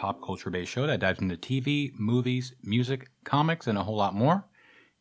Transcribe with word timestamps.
pop 0.00 0.22
culture 0.24 0.48
based 0.48 0.72
show 0.72 0.86
that 0.86 0.98
dives 0.98 1.20
into 1.20 1.36
TV, 1.36 1.92
movies, 1.98 2.54
music, 2.62 3.10
comics, 3.22 3.66
and 3.66 3.76
a 3.76 3.82
whole 3.82 3.96
lot 3.96 4.14
more. 4.14 4.46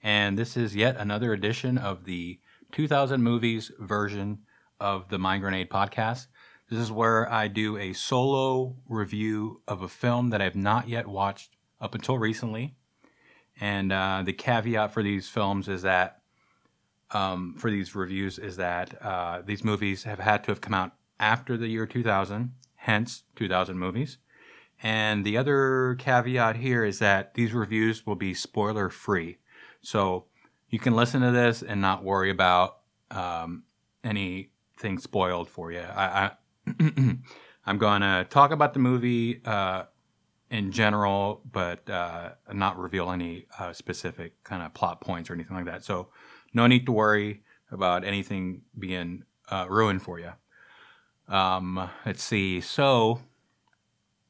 And 0.04 0.38
this 0.38 0.58
is 0.58 0.76
yet 0.76 0.98
another 0.98 1.32
edition 1.32 1.78
of 1.78 2.04
the 2.04 2.38
2000 2.74 3.24
movies 3.24 3.72
version 3.80 4.40
of 4.78 5.08
the 5.08 5.18
Mind 5.18 5.42
Grenade 5.42 5.70
podcast. 5.70 6.28
This 6.70 6.80
is 6.80 6.92
where 6.92 7.32
I 7.32 7.48
do 7.48 7.78
a 7.78 7.94
solo 7.94 8.76
review 8.90 9.62
of 9.70 9.84
a 9.84 9.88
film 9.88 10.32
that 10.32 10.42
I've 10.42 10.58
not 10.58 10.90
yet 10.90 11.08
watched 11.08 11.56
up 11.80 11.96
until 11.96 12.18
recently. 12.18 12.76
And 13.62 13.94
uh, 13.94 14.24
the 14.26 14.34
caveat 14.34 14.92
for 14.92 15.02
these 15.02 15.30
films 15.30 15.70
is 15.70 15.84
that, 15.84 16.20
um, 17.12 17.56
for 17.58 17.72
these 17.72 17.96
reviews, 17.96 18.38
is 18.38 18.58
that 18.58 19.02
uh, 19.02 19.44
these 19.46 19.64
movies 19.64 20.04
have 20.04 20.20
had 20.20 20.44
to 20.44 20.52
have 20.52 20.60
come 20.60 20.74
out 20.74 20.92
after 21.22 21.56
the 21.56 21.68
year 21.68 21.86
2000 21.86 22.52
hence 22.76 23.24
2000 23.38 23.78
movies. 23.78 24.18
And 24.82 25.26
the 25.26 25.38
other 25.38 25.96
caveat 26.00 26.56
here 26.56 26.86
is 26.86 27.00
that 27.00 27.34
these 27.34 27.54
reviews 27.54 28.06
will 28.06 28.16
be 28.16 28.34
spoiler 28.34 28.90
free. 28.90 29.38
So 29.82 30.26
you 30.70 30.80
can 30.80 30.96
listen 30.96 31.22
to 31.22 31.32
this 31.32 31.62
and 31.62 31.82
not 31.82 32.04
worry 32.04 32.30
about 32.30 32.78
um, 33.12 33.64
anything 34.04 34.98
spoiled 35.00 35.50
for 35.50 35.72
you. 35.72 35.80
I, 35.80 36.32
I 36.66 36.78
I'm 37.66 37.78
going 37.78 38.02
to 38.02 38.26
talk 38.30 38.52
about 38.52 38.74
the 38.74 38.80
movie 38.80 39.42
uh, 39.46 39.84
in 40.50 40.72
general, 40.72 41.42
but 41.52 41.88
uh, 41.90 42.32
not 42.54 42.78
reveal 42.78 43.12
any 43.12 43.46
uh, 43.60 43.74
specific 43.74 44.42
kind 44.44 44.64
of 44.64 44.74
plot 44.74 45.02
points 45.02 45.30
or 45.30 45.34
anything 45.34 45.56
like 45.56 45.66
that. 45.66 45.84
So 45.84 46.10
no 46.54 46.68
need 46.68 46.86
to 46.86 46.92
worry 46.92 47.44
about 47.72 48.04
anything 48.04 48.62
being 48.78 49.24
uh, 49.50 49.66
ruined 49.70 50.02
for 50.02 50.20
you. 50.20 50.32
Um, 51.28 51.90
let's 52.06 52.24
see. 52.24 52.62
So, 52.62 53.22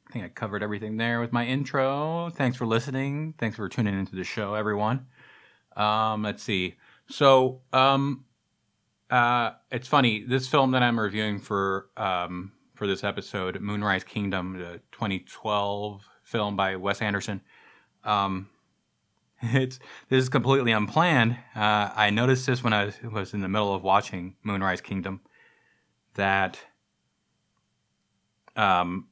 I 0.09 0.13
think 0.13 0.25
I 0.25 0.29
covered 0.29 0.63
everything 0.63 0.97
there 0.97 1.19
with 1.19 1.31
my 1.31 1.45
intro. 1.45 2.31
Thanks 2.31 2.57
for 2.57 2.65
listening. 2.65 3.35
Thanks 3.37 3.57
for 3.57 3.69
tuning 3.69 3.97
into 3.97 4.15
the 4.15 4.23
show, 4.23 4.55
everyone. 4.55 5.05
Um, 5.75 6.23
let's 6.23 6.41
see. 6.41 6.77
So, 7.09 7.61
um, 7.71 8.25
uh, 9.11 9.51
it's 9.71 9.87
funny. 9.87 10.23
This 10.23 10.47
film 10.47 10.71
that 10.71 10.81
I'm 10.81 10.99
reviewing 10.99 11.39
for 11.39 11.89
um, 11.95 12.53
for 12.73 12.87
this 12.87 13.03
episode, 13.03 13.59
Moonrise 13.61 14.03
Kingdom, 14.03 14.57
the 14.57 14.81
2012 14.91 16.07
film 16.23 16.55
by 16.55 16.75
Wes 16.75 17.01
Anderson. 17.01 17.41
Um, 18.03 18.49
it's 19.41 19.79
this 20.09 20.23
is 20.23 20.29
completely 20.29 20.71
unplanned. 20.71 21.37
Uh, 21.55 21.91
I 21.95 22.09
noticed 22.09 22.47
this 22.47 22.63
when 22.63 22.73
I 22.73 22.91
was, 23.11 23.35
in 23.35 23.41
the 23.41 23.49
middle 23.49 23.75
of 23.75 23.83
watching 23.83 24.35
Moonrise 24.43 24.81
Kingdom 24.81 25.21
that 26.15 26.59
um, 28.55 29.07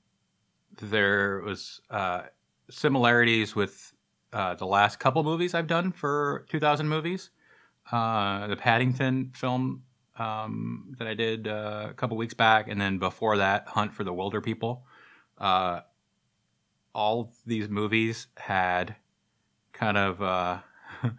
there 0.78 1.42
was 1.42 1.81
uh, 1.89 2.23
similarities 2.70 3.56
with 3.56 3.94
uh, 4.33 4.56
the 4.56 4.66
last 4.66 5.00
couple 5.00 5.23
movies 5.23 5.53
I've 5.53 5.67
done 5.67 5.92
for 5.92 6.45
2000 6.50 6.88
movies. 6.88 7.30
Uh, 7.92 8.47
the 8.47 8.58
Paddington 8.58 9.31
film 9.33 9.83
um, 10.17 10.95
that 10.99 11.08
I 11.08 11.14
did 11.14 11.48
uh, 11.48 11.87
a 11.89 11.93
couple 11.93 12.17
weeks 12.17 12.33
back, 12.33 12.67
and 12.67 12.80
then 12.80 12.98
before 12.98 13.37
that, 13.37 13.67
Hunt 13.67 13.93
for 13.93 14.04
the 14.04 14.14
Wilderpeople. 14.14 14.82
Uh, 15.37 15.82
all 16.93 17.32
these 17.45 17.70
movies 17.70 18.27
had 18.36 18.95
kind 19.71 19.98
of 19.98 20.21
uh, 20.21 20.60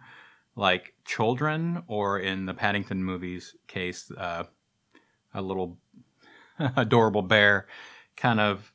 like 0.55 0.93
children, 1.05 1.83
or 1.87 2.19
in 2.19 2.45
the 2.45 2.53
Paddington 2.53 3.03
movies 3.03 3.55
case, 3.67 4.11
a 4.11 5.41
little 5.41 5.77
adorable 6.75 7.21
bear 7.21 7.67
kind 8.15 8.39
of 8.39 8.71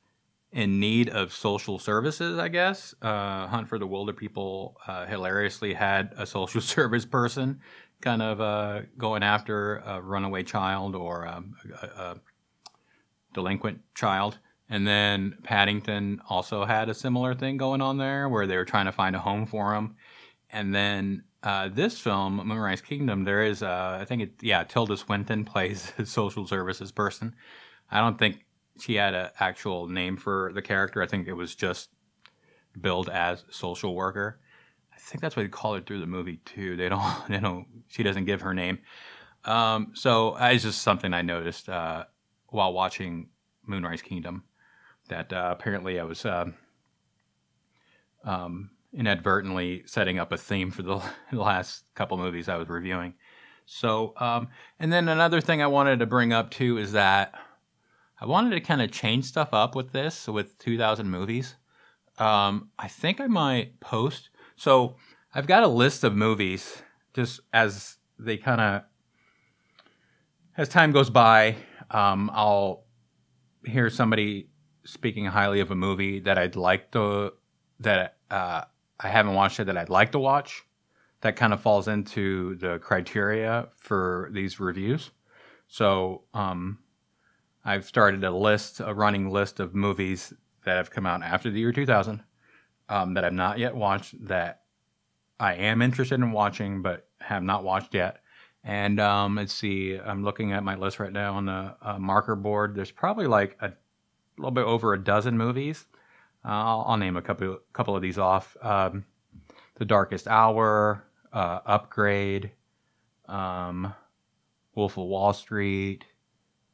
in 0.55 0.79
need 0.79 1.09
of 1.09 1.33
social 1.33 1.81
services, 1.81 2.39
I 2.39 2.47
guess. 2.47 2.95
Uh, 3.03 3.49
Hunt 3.49 3.69
for 3.69 3.77
the 3.77 3.89
Wilderpeople 3.89 4.75
uh, 4.87 5.05
hilariously 5.05 5.75
had 5.75 6.15
a 6.17 6.25
social 6.25 6.61
service 6.75 7.05
person 7.05 7.61
kind 8.01 8.23
of 8.23 8.41
uh, 8.41 8.83
going 8.97 9.25
after 9.25 9.79
a 9.79 10.01
runaway 10.01 10.45
child 10.45 10.95
or 10.95 11.27
um, 11.27 11.57
a, 11.83 11.87
a, 11.87 12.17
delinquent 13.33 13.81
child. 13.97 14.39
And 14.71 14.87
then 14.87 15.37
Paddington 15.43 16.21
also 16.29 16.65
had 16.65 16.89
a 16.89 16.95
similar 16.95 17.35
thing 17.35 17.57
going 17.57 17.81
on 17.81 17.99
there 17.99 18.29
where 18.29 18.47
they 18.47 18.57
were 18.57 18.65
trying 18.65 18.87
to 18.87 18.93
find 18.93 19.17
a 19.17 19.19
home 19.19 19.47
for 19.47 19.75
him. 19.75 19.97
And 20.51 20.73
then 20.73 21.25
uh, 21.43 21.69
this 21.69 21.99
film, 21.99 22.37
Moonrise 22.37 22.81
Kingdom, 22.81 23.25
there 23.25 23.43
is, 23.43 23.63
uh, 23.63 23.99
I 24.01 24.05
think 24.05 24.23
it, 24.23 24.33
yeah, 24.41 24.63
Tilda 24.63 24.97
Swinton 24.97 25.45
plays 25.53 25.93
a 25.99 26.07
social 26.07 26.47
services 26.47 26.93
person. 26.93 27.35
I 27.91 28.01
don't 28.01 28.19
think 28.19 28.45
she 28.81 28.95
had 28.95 29.15
an 29.15 29.31
actual 29.39 29.89
name 29.89 30.17
for 30.17 30.53
the 30.55 30.63
character. 30.63 31.03
I 31.03 31.07
think 31.07 31.29
it 31.29 31.33
was 31.33 31.55
just 31.55 31.91
billed 32.81 33.09
as 33.09 33.45
social 33.51 33.95
worker. 33.95 34.41
I 34.93 34.99
think 34.99 35.21
that's 35.21 35.37
what 35.37 35.43
they 35.43 35.49
call 35.49 35.75
it 35.75 35.87
through 35.87 36.01
the 36.01 36.07
movie 36.07 36.39
too. 36.45 36.77
They 36.77 36.89
don't. 36.89 37.03
They 37.29 37.39
don't. 37.39 37.67
She 37.89 38.03
doesn't 38.03 38.25
give 38.25 38.41
her 38.41 38.55
name. 38.55 38.79
Um, 39.45 39.93
so 39.95 40.39
uh, 40.39 40.51
it's 40.53 40.65
just 40.65 40.83
something 40.83 41.13
I 41.13 41.23
noticed 41.23 41.69
uh, 41.69 42.05
while 42.49 42.73
watching 42.73 43.29
Moonrise 43.67 44.03
Kingdom. 44.03 44.45
That 45.09 45.33
uh, 45.33 45.49
apparently 45.51 46.01
I 46.01 46.05
was 46.05 46.25
um, 46.25 46.55
um, 48.25 48.71
inadvertently 48.93 49.83
setting 49.87 50.19
up 50.19 50.33
a 50.33 50.37
theme 50.39 50.71
for 50.71 50.83
the, 50.83 51.03
the 51.31 51.41
last 51.41 51.85
couple 51.95 52.17
movies 52.17 52.49
I 52.49 52.57
was 52.57 52.69
reviewing. 52.69 53.15
So, 53.67 54.15
um, 54.19 54.49
and 54.79 54.93
then 54.93 55.09
another 55.09 55.41
thing 55.41 55.63
I 55.63 55.67
wanted 55.67 55.99
to 56.01 56.07
bring 56.07 56.33
up 56.33 56.51
too 56.51 56.79
is 56.79 56.93
that 56.93 57.35
I 58.25 58.27
wanted 58.27 58.53
to 58.53 58.61
kind 58.61 58.81
of 58.81 58.91
change 58.91 59.27
stuff 59.27 59.51
up 59.53 59.75
with 59.75 59.93
this 59.93 60.27
with 60.27 60.57
2000 60.57 61.11
movies. 61.11 61.57
Um, 62.17 62.71
I 62.79 62.89
think 62.89 63.21
I 63.21 63.27
might 63.27 63.79
post. 63.81 64.31
So 64.57 64.97
I've 65.35 65.47
got 65.47 65.63
a 65.63 65.69
list 65.69 66.05
of 66.05 66.17
movies 66.17 66.83
just 67.13 67.41
as 67.53 67.99
they 68.19 68.39
kind 68.39 68.63
of 68.63 68.83
as 70.57 70.71
time 70.71 70.91
goes 70.91 71.11
by. 71.11 71.57
Um, 71.91 72.31
I'll 72.33 72.85
hear 73.63 73.91
somebody 73.91 74.49
speaking 74.85 75.27
highly 75.27 75.61
of 75.61 75.71
a 75.71 75.75
movie 75.75 76.21
that 76.21 76.39
I'd 76.39 76.57
like 76.57 76.93
to 76.93 77.35
that 77.81 78.17
uh, 78.31 78.63
I 79.01 79.09
haven't 79.09 79.35
watched 79.35 79.61
it 79.61 79.65
that 79.65 79.77
I'd 79.77 79.91
like 79.91 80.13
to 80.13 80.19
watch. 80.19 80.63
That 81.21 81.37
kind 81.37 81.53
of 81.53 81.61
falls 81.61 81.89
into 81.89 82.55
the 82.55 82.79
criteria 82.79 83.69
for 83.77 84.31
these 84.33 84.59
reviews. 84.59 85.11
So 85.69 86.23
um, 86.33 86.79
I've 87.65 87.85
started 87.85 88.25
a 88.25 88.31
list, 88.31 88.81
a 88.81 88.93
running 88.93 89.31
list 89.31 89.61
of 89.61 89.75
movies 89.75 90.33
that 90.65 90.77
have 90.77 90.91
come 90.91 91.07
out 91.07 91.23
after 91.23 91.51
the 91.51 91.61
year 91.61 91.73
2000 91.73 92.23
um, 92.89 93.15
that 93.15 93.25
I've 93.25 93.33
not 93.33 93.59
yet 93.59 93.75
watched 93.75 94.15
that 94.27 94.63
I 95.41 95.55
am 95.55 95.83
interested 95.83 96.17
in 96.17 96.33
watching 96.33 96.83
but 96.83 97.09
have 97.21 97.43
not 97.43 97.65
watched 97.65 97.95
yet. 97.95 98.21
And 98.63 98.99
um, 98.99 99.37
let's 99.37 99.53
see, 99.53 99.99
I'm 99.99 100.25
looking 100.25 100.53
at 100.53 100.65
my 100.65 100.75
list 100.75 100.99
right 100.99 101.13
now 101.13 101.35
on 101.35 101.47
the 101.47 101.77
uh, 101.83 101.99
marker 101.99 102.35
board. 102.35 102.75
There's 102.75 102.91
probably 102.91 103.27
like 103.27 103.57
a 103.61 103.73
little 104.39 104.51
bit 104.51 104.65
over 104.65 104.95
a 104.95 105.03
dozen 105.03 105.37
movies. 105.37 105.87
Uh, 106.45 106.49
I'll, 106.49 106.85
I'll, 106.89 106.97
name 106.97 107.17
a 107.17 107.23
couple 107.23 107.59
couple 107.73 107.95
of 107.95 108.03
these 108.03 108.19
off. 108.19 108.57
Um, 108.63 109.05
the 109.77 109.85
Darkest 109.85 110.29
Hour, 110.29 111.05
uh, 111.33 111.61
Upgrade, 111.67 112.53
um, 113.27 113.93
Wolf 114.75 114.97
of 114.97 115.05
Wall 115.05 115.33
Street, 115.33 116.05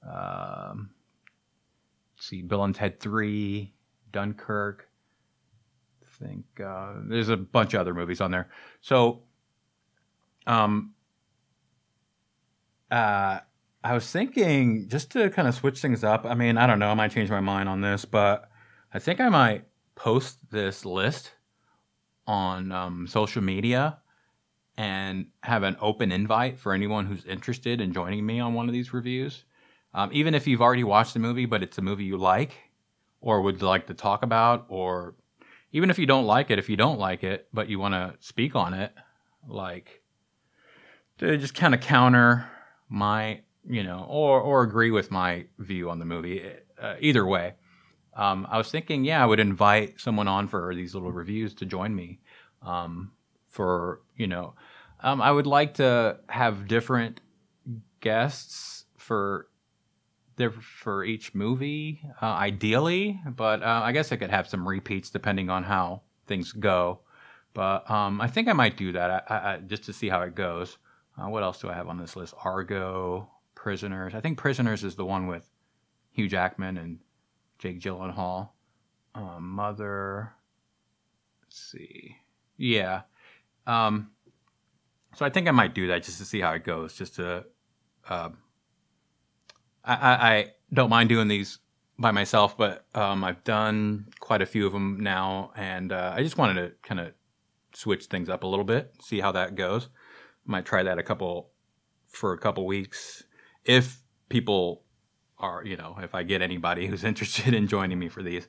um, 0.02 0.91
see, 2.17 2.43
Bill 2.43 2.64
and 2.64 2.75
Ted 2.75 3.00
Three, 3.00 3.75
Dunkirk. 4.12 4.88
I 6.02 6.25
think 6.25 6.44
uh, 6.64 6.94
there's 7.05 7.29
a 7.29 7.37
bunch 7.37 7.75
of 7.75 7.81
other 7.81 7.94
movies 7.94 8.20
on 8.20 8.31
there. 8.31 8.49
So, 8.81 9.23
um, 10.47 10.94
uh, 12.91 13.41
I 13.82 13.94
was 13.94 14.11
thinking 14.11 14.88
just 14.88 15.11
to 15.12 15.31
kind 15.31 15.49
of 15.49 15.55
switch 15.55 15.81
things 15.81 16.05
up. 16.05 16.26
I 16.26 16.35
mean, 16.35 16.58
I 16.58 16.67
don't 16.67 16.79
know. 16.79 16.91
I 16.91 16.94
might 16.94 17.12
change 17.12 17.31
my 17.31 17.41
mind 17.41 17.69
on 17.69 17.81
this, 17.81 18.05
but 18.05 18.50
I 18.93 18.99
think 18.99 19.20
I 19.20 19.29
might 19.29 19.64
post 19.94 20.38
this 20.50 20.85
list 20.85 21.32
on 22.26 22.73
um, 22.73 23.06
social 23.06 23.43
media 23.43 23.99
and 24.76 25.26
have 25.43 25.62
an 25.62 25.76
open 25.81 26.12
invite 26.12 26.58
for 26.58 26.73
anyone 26.73 27.06
who's 27.06 27.25
interested 27.25 27.81
in 27.81 27.93
joining 27.93 28.25
me 28.25 28.41
on 28.41 28.55
one 28.55 28.69
of 28.69 28.73
these 28.73 28.93
reviews. 28.93 29.44
Um, 29.92 30.10
even 30.12 30.34
if 30.34 30.46
you've 30.46 30.62
already 30.62 30.84
watched 30.84 31.14
the 31.14 31.20
movie, 31.20 31.46
but 31.46 31.62
it's 31.62 31.78
a 31.78 31.82
movie 31.82 32.04
you 32.04 32.16
like 32.16 32.52
or 33.20 33.42
would 33.42 33.62
like 33.62 33.87
to 33.88 33.94
talk 33.94 34.22
about, 34.22 34.66
or 34.69 35.14
even 35.72 35.90
if 35.90 35.98
you 35.98 36.06
don't 36.06 36.26
like 36.26 36.50
it, 36.50 36.58
if 36.58 36.69
you 36.69 36.76
don't 36.76 36.98
like 36.98 37.25
it, 37.25 37.48
but 37.52 37.69
you 37.69 37.78
want 37.78 37.94
to 37.94 38.14
speak 38.20 38.54
on 38.54 38.75
it, 38.75 38.92
like 39.46 40.02
to 41.19 41.37
just 41.37 41.54
kind 41.54 41.75
of 41.75 41.81
counter 41.81 42.48
my, 42.88 43.40
you 43.69 43.82
know, 43.82 44.06
or 44.08 44.40
or 44.40 44.62
agree 44.62 44.90
with 44.90 45.10
my 45.10 45.46
view 45.58 45.90
on 45.90 45.98
the 45.98 46.04
movie. 46.04 46.50
Uh, 46.81 46.94
either 47.00 47.26
way, 47.26 47.54
um, 48.14 48.46
I 48.50 48.58
was 48.58 48.70
thinking, 48.70 49.04
yeah, 49.04 49.22
I 49.22 49.26
would 49.26 49.40
invite 49.40 50.00
someone 50.00 50.28
on 50.28 50.48
for 50.48 50.75
these 50.75 50.94
little 50.94 51.12
reviews 51.12 51.54
to 51.56 51.66
join 51.66 51.94
me. 51.94 52.20
Um, 52.62 53.12
for 53.48 54.00
you 54.16 54.26
know, 54.26 54.54
um, 55.00 55.20
I 55.20 55.31
would 55.31 55.46
like 55.46 55.75
to 55.75 56.19
have 56.28 56.69
different 56.69 57.20
guests 58.00 58.86
for 58.96 59.50
there 60.40 60.50
for 60.50 61.04
each 61.04 61.34
movie, 61.34 62.00
uh, 62.20 62.25
ideally, 62.25 63.20
but 63.37 63.62
uh, 63.62 63.82
I 63.84 63.92
guess 63.92 64.10
I 64.10 64.16
could 64.16 64.31
have 64.31 64.48
some 64.48 64.66
repeats 64.66 65.10
depending 65.10 65.50
on 65.50 65.62
how 65.62 66.02
things 66.26 66.52
go. 66.52 67.00
But 67.52 67.88
um, 67.90 68.20
I 68.20 68.26
think 68.26 68.48
I 68.48 68.52
might 68.52 68.76
do 68.76 68.92
that 68.92 69.31
I, 69.31 69.34
I, 69.34 69.56
just 69.58 69.84
to 69.84 69.92
see 69.92 70.08
how 70.08 70.22
it 70.22 70.34
goes. 70.34 70.78
Uh, 71.16 71.28
what 71.28 71.42
else 71.42 71.60
do 71.60 71.69
I 71.69 71.75
have 71.75 71.88
on 71.88 71.98
this 71.98 72.16
list? 72.16 72.34
Argo, 72.42 73.28
Prisoners. 73.54 74.14
I 74.14 74.20
think 74.20 74.38
Prisoners 74.38 74.82
is 74.82 74.94
the 74.94 75.04
one 75.04 75.26
with 75.26 75.48
Hugh 76.12 76.28
Jackman 76.28 76.78
and 76.78 76.98
Jake 77.58 77.81
Gyllenhaal. 77.81 78.50
Um, 79.14 79.50
Mother. 79.50 80.32
Let's 81.43 81.60
see. 81.60 82.16
Yeah. 82.56 83.02
Um, 83.66 84.12
so 85.14 85.26
I 85.26 85.31
think 85.31 85.48
I 85.48 85.50
might 85.50 85.75
do 85.75 85.88
that 85.88 86.04
just 86.04 86.19
to 86.19 86.25
see 86.25 86.40
how 86.40 86.52
it 86.52 86.64
goes, 86.64 86.94
just 86.94 87.16
to 87.16 87.44
uh, 88.08 88.31
I, 89.85 89.94
I, 89.94 90.47
don't 90.73 90.91
mind 90.91 91.09
doing 91.09 91.27
these 91.27 91.59
by 91.99 92.12
myself, 92.12 92.56
but 92.56 92.87
um, 92.94 93.25
I've 93.25 93.43
done 93.43 94.06
quite 94.21 94.41
a 94.41 94.47
few 94.47 94.67
of 94.67 94.73
them 94.73 95.00
now, 95.00 95.50
and 95.56 95.93
uh, 95.93 96.12
I 96.15 96.23
just 96.23 96.38
wanted 96.38 96.55
to 96.55 96.73
kind 96.82 97.00
of 97.00 97.12
switch 97.75 98.06
things 98.06 98.29
up 98.29 98.44
a 98.44 98.47
little 98.47 98.65
bit, 98.65 98.94
see 99.00 99.21
how 99.21 99.32
that 99.32 99.56
goes. 99.56 99.88
Might 100.44 100.65
try 100.65 100.82
that 100.82 100.99
a 100.99 101.03
couple 101.03 101.50
for 102.06 102.32
a 102.32 102.38
couple 102.38 102.67
weeks 102.67 103.25
if 103.65 104.03
people 104.29 104.82
are, 105.38 105.65
you 105.65 105.77
know, 105.77 105.97
if 106.03 106.15
I 106.15 106.23
get 106.23 106.43
anybody 106.43 106.87
who's 106.88 107.05
interested 107.05 107.55
in 107.55 107.67
joining 107.67 107.99
me 107.99 108.09
for 108.09 108.23
these, 108.23 108.49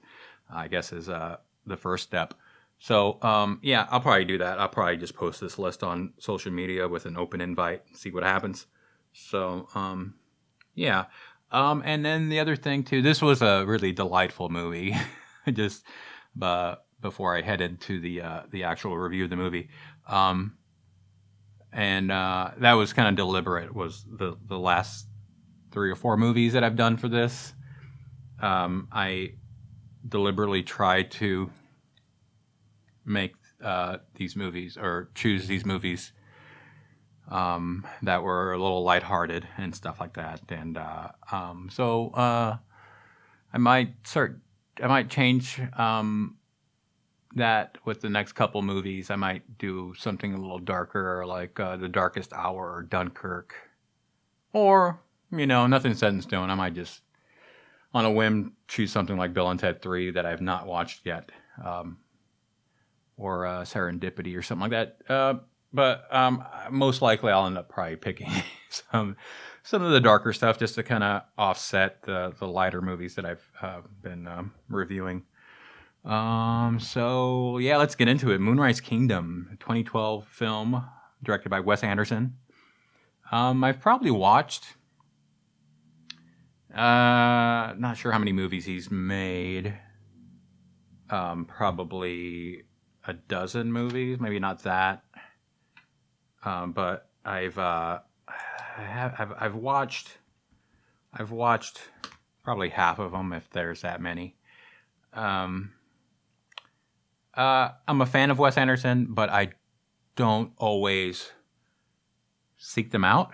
I 0.49 0.67
guess 0.67 0.91
is 0.91 1.09
uh, 1.09 1.37
the 1.65 1.77
first 1.77 2.03
step. 2.03 2.33
So 2.79 3.21
um, 3.21 3.59
yeah, 3.61 3.87
I'll 3.91 4.01
probably 4.01 4.25
do 4.25 4.39
that. 4.39 4.59
I'll 4.59 4.67
probably 4.67 4.97
just 4.97 5.15
post 5.15 5.39
this 5.39 5.59
list 5.59 5.83
on 5.83 6.13
social 6.17 6.51
media 6.51 6.87
with 6.87 7.05
an 7.05 7.17
open 7.17 7.39
invite, 7.41 7.83
see 7.93 8.09
what 8.09 8.23
happens. 8.23 8.65
So 9.13 9.67
um, 9.75 10.15
yeah. 10.75 11.05
Um, 11.51 11.81
and 11.85 12.05
then 12.05 12.29
the 12.29 12.39
other 12.39 12.55
thing 12.55 12.83
too, 12.83 13.01
this 13.01 13.21
was 13.21 13.41
a 13.41 13.65
really 13.65 13.91
delightful 13.91 14.49
movie. 14.49 14.95
Just 15.53 15.83
uh, 16.41 16.75
before 17.01 17.35
I 17.35 17.41
headed 17.41 17.81
to 17.81 17.99
the 17.99 18.21
uh, 18.21 18.41
the 18.51 18.63
actual 18.63 18.97
review 18.97 19.25
of 19.25 19.29
the 19.29 19.35
movie, 19.35 19.69
um, 20.07 20.57
and 21.73 22.11
uh, 22.11 22.51
that 22.59 22.73
was 22.73 22.93
kind 22.93 23.09
of 23.09 23.15
deliberate. 23.15 23.73
Was 23.73 24.05
the 24.07 24.37
the 24.47 24.59
last 24.59 25.07
three 25.71 25.91
or 25.91 25.95
four 25.95 26.15
movies 26.15 26.53
that 26.53 26.63
I've 26.63 26.75
done 26.75 26.97
for 26.97 27.07
this? 27.07 27.53
Um, 28.39 28.87
I 28.91 29.33
deliberately 30.07 30.63
tried 30.63 31.11
to 31.11 31.49
make 33.05 33.33
uh, 33.63 33.97
these 34.15 34.35
movies 34.35 34.77
or 34.77 35.09
choose 35.15 35.47
these 35.47 35.65
movies 35.65 36.13
um, 37.31 37.87
that 38.03 38.21
were 38.21 38.53
a 38.53 38.61
little 38.61 38.83
lighthearted 38.83 39.47
and 39.57 39.73
stuff 39.73 39.99
like 39.99 40.13
that. 40.13 40.41
And 40.49 40.77
uh, 40.77 41.09
um, 41.31 41.69
so 41.71 42.09
uh, 42.09 42.57
I 43.53 43.57
might 43.57 43.95
start, 44.05 44.39
I 44.83 44.87
might 44.87 45.09
change 45.09 45.59
um, 45.77 46.37
that 47.35 47.77
with 47.85 48.01
the 48.01 48.09
next 48.09 48.33
couple 48.33 48.61
movies. 48.61 49.09
I 49.09 49.15
might 49.15 49.57
do 49.57 49.93
something 49.97 50.33
a 50.33 50.37
little 50.37 50.59
darker, 50.59 51.25
like 51.25 51.59
uh, 51.59 51.77
The 51.77 51.87
Darkest 51.87 52.33
Hour 52.33 52.75
or 52.75 52.83
Dunkirk, 52.83 53.55
or 54.53 54.99
you 55.31 55.47
know, 55.47 55.65
nothing 55.65 55.93
set 55.93 56.13
in 56.13 56.21
stone. 56.21 56.49
I 56.49 56.55
might 56.55 56.73
just, 56.73 57.01
on 57.93 58.05
a 58.05 58.11
whim, 58.11 58.53
choose 58.67 58.91
something 58.91 59.17
like 59.17 59.33
Bill 59.33 59.49
and 59.49 59.59
Ted 59.59 59.81
Three 59.81 60.11
that 60.11 60.25
I've 60.25 60.41
not 60.41 60.67
watched 60.67 61.05
yet. 61.05 61.31
Um, 61.63 61.97
or 63.17 63.45
uh, 63.45 63.61
serendipity 63.61 64.35
or 64.35 64.41
something 64.41 64.69
like 64.69 64.97
that. 65.07 65.11
But 65.73 66.13
um, 66.13 66.43
most 66.69 67.01
likely 67.01 67.31
I'll 67.31 67.47
end 67.47 67.57
up 67.57 67.69
probably 67.69 67.95
picking 67.95 68.29
some 68.69 69.15
some 69.63 69.83
of 69.83 69.91
the 69.91 70.01
darker 70.01 70.33
stuff 70.33 70.57
just 70.57 70.75
to 70.75 70.83
kind 70.83 71.03
of 71.03 71.21
offset 71.37 72.01
the 72.03 72.33
the 72.39 72.47
lighter 72.47 72.81
movies 72.81 73.15
that 73.15 73.25
I've 73.25 73.47
uh, 73.61 73.81
been 74.01 74.27
um, 74.27 74.53
reviewing. 74.69 75.23
Um, 76.03 76.79
so 76.79 77.57
yeah, 77.59 77.77
let's 77.77 77.95
get 77.95 78.07
into 78.07 78.31
it. 78.31 78.39
Moonrise 78.39 78.81
Kingdom, 78.81 79.55
2012 79.59 80.27
film 80.27 80.83
directed 81.23 81.49
by 81.49 81.59
Wes 81.59 81.83
Anderson. 81.83 82.35
Um, 83.31 83.63
I've 83.63 83.79
probably 83.79 84.11
watched. 84.11 84.75
Uh, 86.73 87.73
not 87.77 87.97
sure 87.97 88.11
how 88.11 88.19
many 88.19 88.31
movies 88.31 88.65
he's 88.65 88.89
made. 88.89 89.73
Um, 91.09 91.45
probably 91.45 92.63
a 93.05 93.13
dozen 93.13 93.71
movies, 93.71 94.19
maybe 94.19 94.39
not 94.39 94.63
that. 94.63 95.03
Um, 96.43 96.71
but 96.71 97.09
I've 97.23 97.57
uh, 97.57 97.99
I 98.27 98.81
have 98.81 99.15
I've, 99.19 99.33
I've 99.39 99.55
watched 99.55 100.17
I've 101.13 101.31
watched 101.31 101.81
probably 102.43 102.69
half 102.69 102.99
of 102.99 103.11
them 103.11 103.33
if 103.33 103.49
there's 103.51 103.81
that 103.81 104.01
many. 104.01 104.35
Um, 105.13 105.73
uh, 107.33 107.69
I'm 107.87 108.01
a 108.01 108.05
fan 108.05 108.31
of 108.31 108.39
Wes 108.39 108.57
Anderson, 108.57 109.07
but 109.09 109.29
I 109.29 109.51
don't 110.15 110.51
always 110.57 111.31
seek 112.57 112.91
them 112.91 113.03
out. 113.03 113.31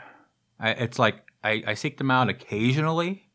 I, 0.59 0.71
it's 0.71 0.99
like 0.99 1.23
I, 1.43 1.63
I, 1.67 1.73
seek 1.75 1.97
them 1.97 2.11
out 2.11 2.29
occasionally. 2.29 3.29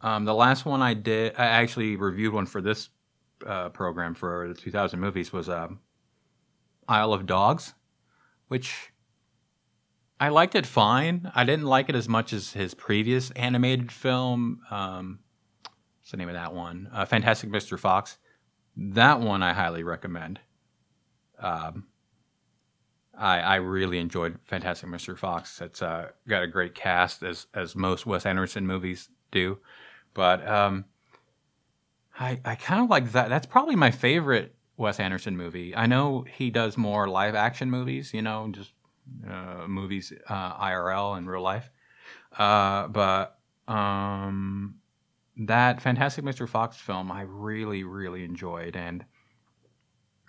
Um, 0.00 0.24
the 0.24 0.34
last 0.34 0.66
one 0.66 0.82
I 0.82 0.94
did, 0.94 1.34
I 1.38 1.46
actually 1.46 1.96
reviewed 1.96 2.34
one 2.34 2.46
for 2.46 2.60
this 2.60 2.90
uh, 3.46 3.70
program 3.70 4.14
for 4.14 4.48
the 4.48 4.54
2000 4.54 5.00
movies 5.00 5.32
was 5.32 5.48
um, 5.48 5.80
Isle 6.88 7.12
of 7.14 7.26
Dogs 7.26 7.74
which 8.48 8.92
I 10.18 10.28
liked 10.28 10.54
it 10.54 10.66
fine. 10.66 11.30
I 11.34 11.44
didn't 11.44 11.66
like 11.66 11.88
it 11.88 11.94
as 11.94 12.08
much 12.08 12.32
as 12.32 12.52
his 12.52 12.74
previous 12.74 13.30
animated 13.32 13.92
film. 13.92 14.60
Um, 14.70 15.20
what's 16.00 16.10
the 16.10 16.16
name 16.16 16.28
of 16.28 16.34
that 16.34 16.54
one? 16.54 16.88
Uh, 16.92 17.04
Fantastic 17.04 17.50
Mr. 17.50 17.78
Fox. 17.78 18.18
That 18.76 19.20
one 19.20 19.42
I 19.42 19.52
highly 19.52 19.82
recommend. 19.82 20.40
Um, 21.38 21.86
I, 23.16 23.40
I 23.40 23.54
really 23.56 23.98
enjoyed 23.98 24.38
Fantastic 24.44 24.88
Mr. 24.88 25.16
Fox. 25.16 25.60
It's 25.60 25.82
uh, 25.82 26.10
got 26.28 26.42
a 26.42 26.46
great 26.46 26.74
cast 26.74 27.22
as 27.22 27.46
as 27.54 27.74
most 27.74 28.06
Wes 28.06 28.26
Anderson 28.26 28.66
movies 28.66 29.08
do, 29.30 29.58
but 30.14 30.46
um, 30.46 30.84
I 32.18 32.40
I 32.44 32.54
kind 32.56 32.82
of 32.82 32.90
like 32.90 33.12
that. 33.12 33.28
That's 33.28 33.46
probably 33.46 33.76
my 33.76 33.90
favorite 33.90 34.54
Wes 34.76 35.00
Anderson 35.00 35.36
movie. 35.36 35.74
I 35.74 35.86
know 35.86 36.24
he 36.30 36.50
does 36.50 36.76
more 36.76 37.08
live 37.08 37.34
action 37.34 37.70
movies, 37.70 38.12
you 38.12 38.22
know, 38.22 38.48
just 38.50 38.72
uh, 39.28 39.66
movies 39.66 40.12
uh, 40.28 40.58
IRL 40.58 41.18
in 41.18 41.26
real 41.26 41.42
life. 41.42 41.70
Uh, 42.36 42.88
but 42.88 43.38
um, 43.68 44.76
that 45.38 45.80
Fantastic 45.80 46.24
Mr. 46.24 46.48
Fox 46.48 46.76
film, 46.76 47.10
I 47.10 47.22
really, 47.22 47.84
really 47.84 48.24
enjoyed, 48.24 48.76
and 48.76 49.04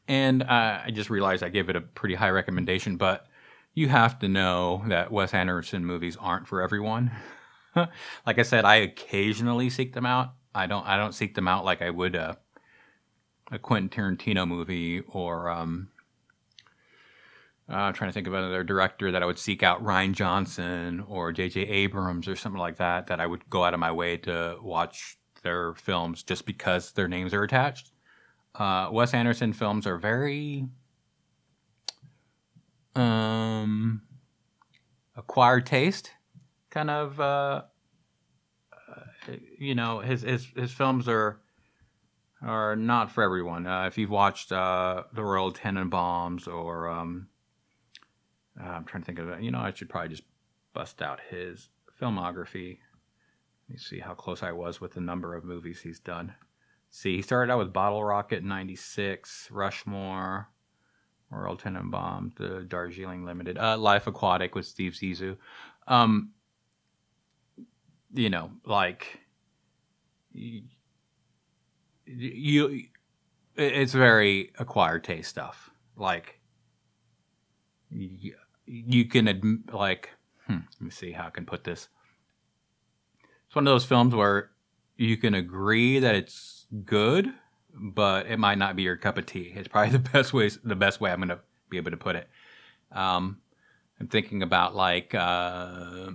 and 0.08 0.44
I 0.44 0.90
just 0.92 1.10
realized 1.10 1.44
I 1.44 1.50
gave 1.50 1.70
it 1.70 1.76
a 1.76 1.82
pretty 1.82 2.16
high 2.16 2.30
recommendation. 2.30 2.96
But 2.96 3.28
you 3.74 3.90
have 3.90 4.20
to 4.20 4.30
know 4.30 4.84
that 4.88 5.12
Wes 5.12 5.34
Anderson 5.34 5.86
movies 5.86 6.18
aren't 6.20 6.48
for 6.48 6.62
everyone. 6.62 7.12
like 7.76 8.40
I 8.40 8.44
said, 8.44 8.64
I 8.64 8.78
occasionally 8.78 9.70
seek 9.70 9.94
them 9.94 10.06
out. 10.06 10.34
I 10.56 10.66
don't. 10.66 10.86
I 10.86 10.98
don't 10.98 11.14
seek 11.14 11.36
them 11.36 11.48
out 11.48 11.66
like 11.66 11.82
I 11.82 11.90
would 11.90 12.16
a 13.52 13.60
Quentin 13.60 13.90
Tarantino 13.90 14.48
movie 14.48 15.02
or 15.08 15.50
um, 15.50 15.90
uh, 17.70 17.76
I'm 17.76 17.94
trying 17.94 18.10
to 18.10 18.14
think 18.14 18.28
of 18.28 18.34
another 18.34 18.64
director 18.64 19.12
that 19.12 19.22
I 19.22 19.26
would 19.26 19.40
seek 19.40 19.62
out 19.62 19.84
Rian 19.84 20.14
Johnson 20.14 21.04
or 21.08 21.34
J.J. 21.34 21.62
Abrams 21.62 22.28
or 22.28 22.36
something 22.36 22.60
like 22.60 22.78
that 22.78 23.08
that 23.08 23.20
I 23.20 23.28
would 23.28 23.50
go 23.50 23.66
out 23.66 23.74
of 23.74 23.80
my 23.80 23.92
way 23.92 24.18
to 24.18 24.58
watch 24.62 25.18
their 25.44 25.74
films 25.76 26.24
just 26.24 26.46
because 26.46 26.94
their 26.94 27.08
names 27.08 27.34
are 27.34 27.44
attached. 27.44 27.92
Uh, 28.56 28.90
Wes 28.92 29.14
Anderson 29.14 29.54
films 29.54 29.86
are 29.86 29.98
very 29.98 30.66
um, 32.96 34.02
acquired 35.16 35.66
taste, 35.66 36.12
kind 36.70 36.90
of. 36.90 37.20
Uh, 37.20 37.64
uh 38.74 39.32
you 39.60 39.76
know, 39.76 40.00
his 40.00 40.22
his 40.22 40.48
his 40.56 40.72
films 40.72 41.08
are 41.08 41.42
are 42.42 42.76
not 42.76 43.12
for 43.12 43.24
everyone. 43.24 43.66
Uh, 43.66 43.86
if 43.86 43.98
you've 43.98 44.10
watched 44.10 44.52
uh, 44.52 45.04
The 45.14 45.24
Royal 45.24 45.52
Tenenbaums 45.52 46.48
or 46.48 46.90
um, 46.90 47.28
uh, 48.60 48.68
I'm 48.68 48.86
trying 48.86 49.04
to 49.04 49.06
think 49.06 49.20
of 49.20 49.30
it, 49.30 49.42
you 49.42 49.52
know, 49.52 49.60
I 49.60 49.74
should 49.74 49.90
probably 49.90 50.10
just 50.10 50.24
bust 50.74 51.02
out 51.02 51.20
his 51.30 51.70
filmography. 52.00 52.78
Let 53.68 53.74
me 53.74 53.78
see 53.78 54.00
how 54.00 54.14
close 54.14 54.44
I 54.44 54.52
was 54.52 54.80
with 54.80 54.94
the 54.94 55.02
number 55.02 55.36
of 55.36 55.44
movies 55.44 55.82
he's 55.82 56.00
done. 56.00 56.34
See, 56.90 57.18
he 57.18 57.22
started 57.22 57.52
out 57.52 57.60
with 57.60 57.74
Bottle 57.74 58.04
Rocket 58.04 58.40
in 58.40 58.48
'96, 58.48 59.50
Rushmore, 59.52 60.48
Royal 61.30 61.58
Tenenbaum, 61.58 62.34
the 62.36 62.66
Darjeeling 62.68 63.26
Limited, 63.26 63.58
uh, 63.58 63.78
Life 63.78 64.08
Aquatic 64.08 64.56
with 64.56 64.66
Steve 64.66 64.94
Zissou. 64.94 65.38
Um, 65.88 66.32
you 68.14 68.30
know, 68.30 68.52
like 68.66 69.20
you 72.08 72.84
it's 73.56 73.94
very 73.94 74.52
acquired 74.60 75.04
taste 75.04 75.30
stuff. 75.30 75.70
Like 75.96 76.40
you, 77.90 78.36
you 78.66 79.06
can 79.06 79.26
adm- 79.26 79.74
like 79.74 80.12
hmm, 80.46 80.60
let 80.80 80.82
me 80.82 80.90
see 80.92 81.12
how 81.12 81.28
I 81.28 81.30
can 81.32 81.46
put 81.46 81.64
this. 81.64 81.90
It's 83.48 83.56
one 83.56 83.68
of 83.68 83.72
those 83.72 83.86
films 83.86 84.14
where 84.14 84.52
you 84.98 85.18
can 85.18 85.34
agree 85.34 86.00
that 86.00 86.16
it's 86.16 86.66
good, 86.86 87.34
but 87.74 88.28
it 88.28 88.38
might 88.38 88.58
not 88.58 88.76
be 88.76 88.84
your 88.84 88.98
cup 88.98 89.18
of 89.18 89.26
tea. 89.26 89.54
It's 89.56 89.68
probably 89.68 89.92
the 89.98 90.00
best 90.00 90.34
way 90.34 90.50
the 90.64 90.76
best 90.76 91.02
way 91.02 91.12
I'm 91.12 91.20
going 91.20 91.30
to 91.30 91.40
be 91.70 91.78
able 91.78 91.92
to 91.92 91.98
put 91.98 92.16
it. 92.16 92.30
Um, 92.92 93.42
I'm 94.00 94.08
thinking 94.08 94.44
about 94.44 94.76
like 94.76 95.16
uh, 95.16 96.12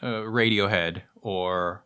uh, 0.00 0.22
Radiohead 0.22 1.02
or 1.20 1.84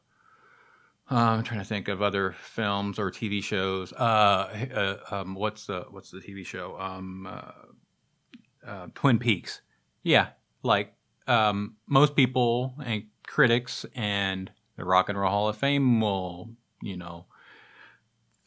I'm 1.08 1.44
trying 1.44 1.60
to 1.60 1.66
think 1.66 1.88
of 1.88 2.02
other 2.02 2.32
films 2.32 2.98
or 2.98 3.10
TV 3.10 3.42
shows. 3.42 3.92
Uh, 3.92 4.66
uh, 4.74 5.14
um, 5.14 5.34
what's 5.34 5.66
the 5.66 5.86
what's 5.90 6.10
the 6.10 6.18
TV 6.18 6.44
show? 6.44 6.76
Um, 6.78 7.26
uh, 7.26 8.68
uh, 8.68 8.86
Twin 8.94 9.18
Peaks. 9.18 9.60
Yeah, 10.02 10.28
like 10.62 10.94
um, 11.28 11.76
most 11.86 12.16
people 12.16 12.74
and 12.84 13.04
critics 13.26 13.86
and 13.94 14.50
the 14.76 14.84
Rock 14.84 15.08
and 15.08 15.18
Roll 15.18 15.30
Hall 15.30 15.48
of 15.48 15.56
Fame 15.56 16.00
will, 16.00 16.50
you 16.82 16.96
know, 16.96 17.26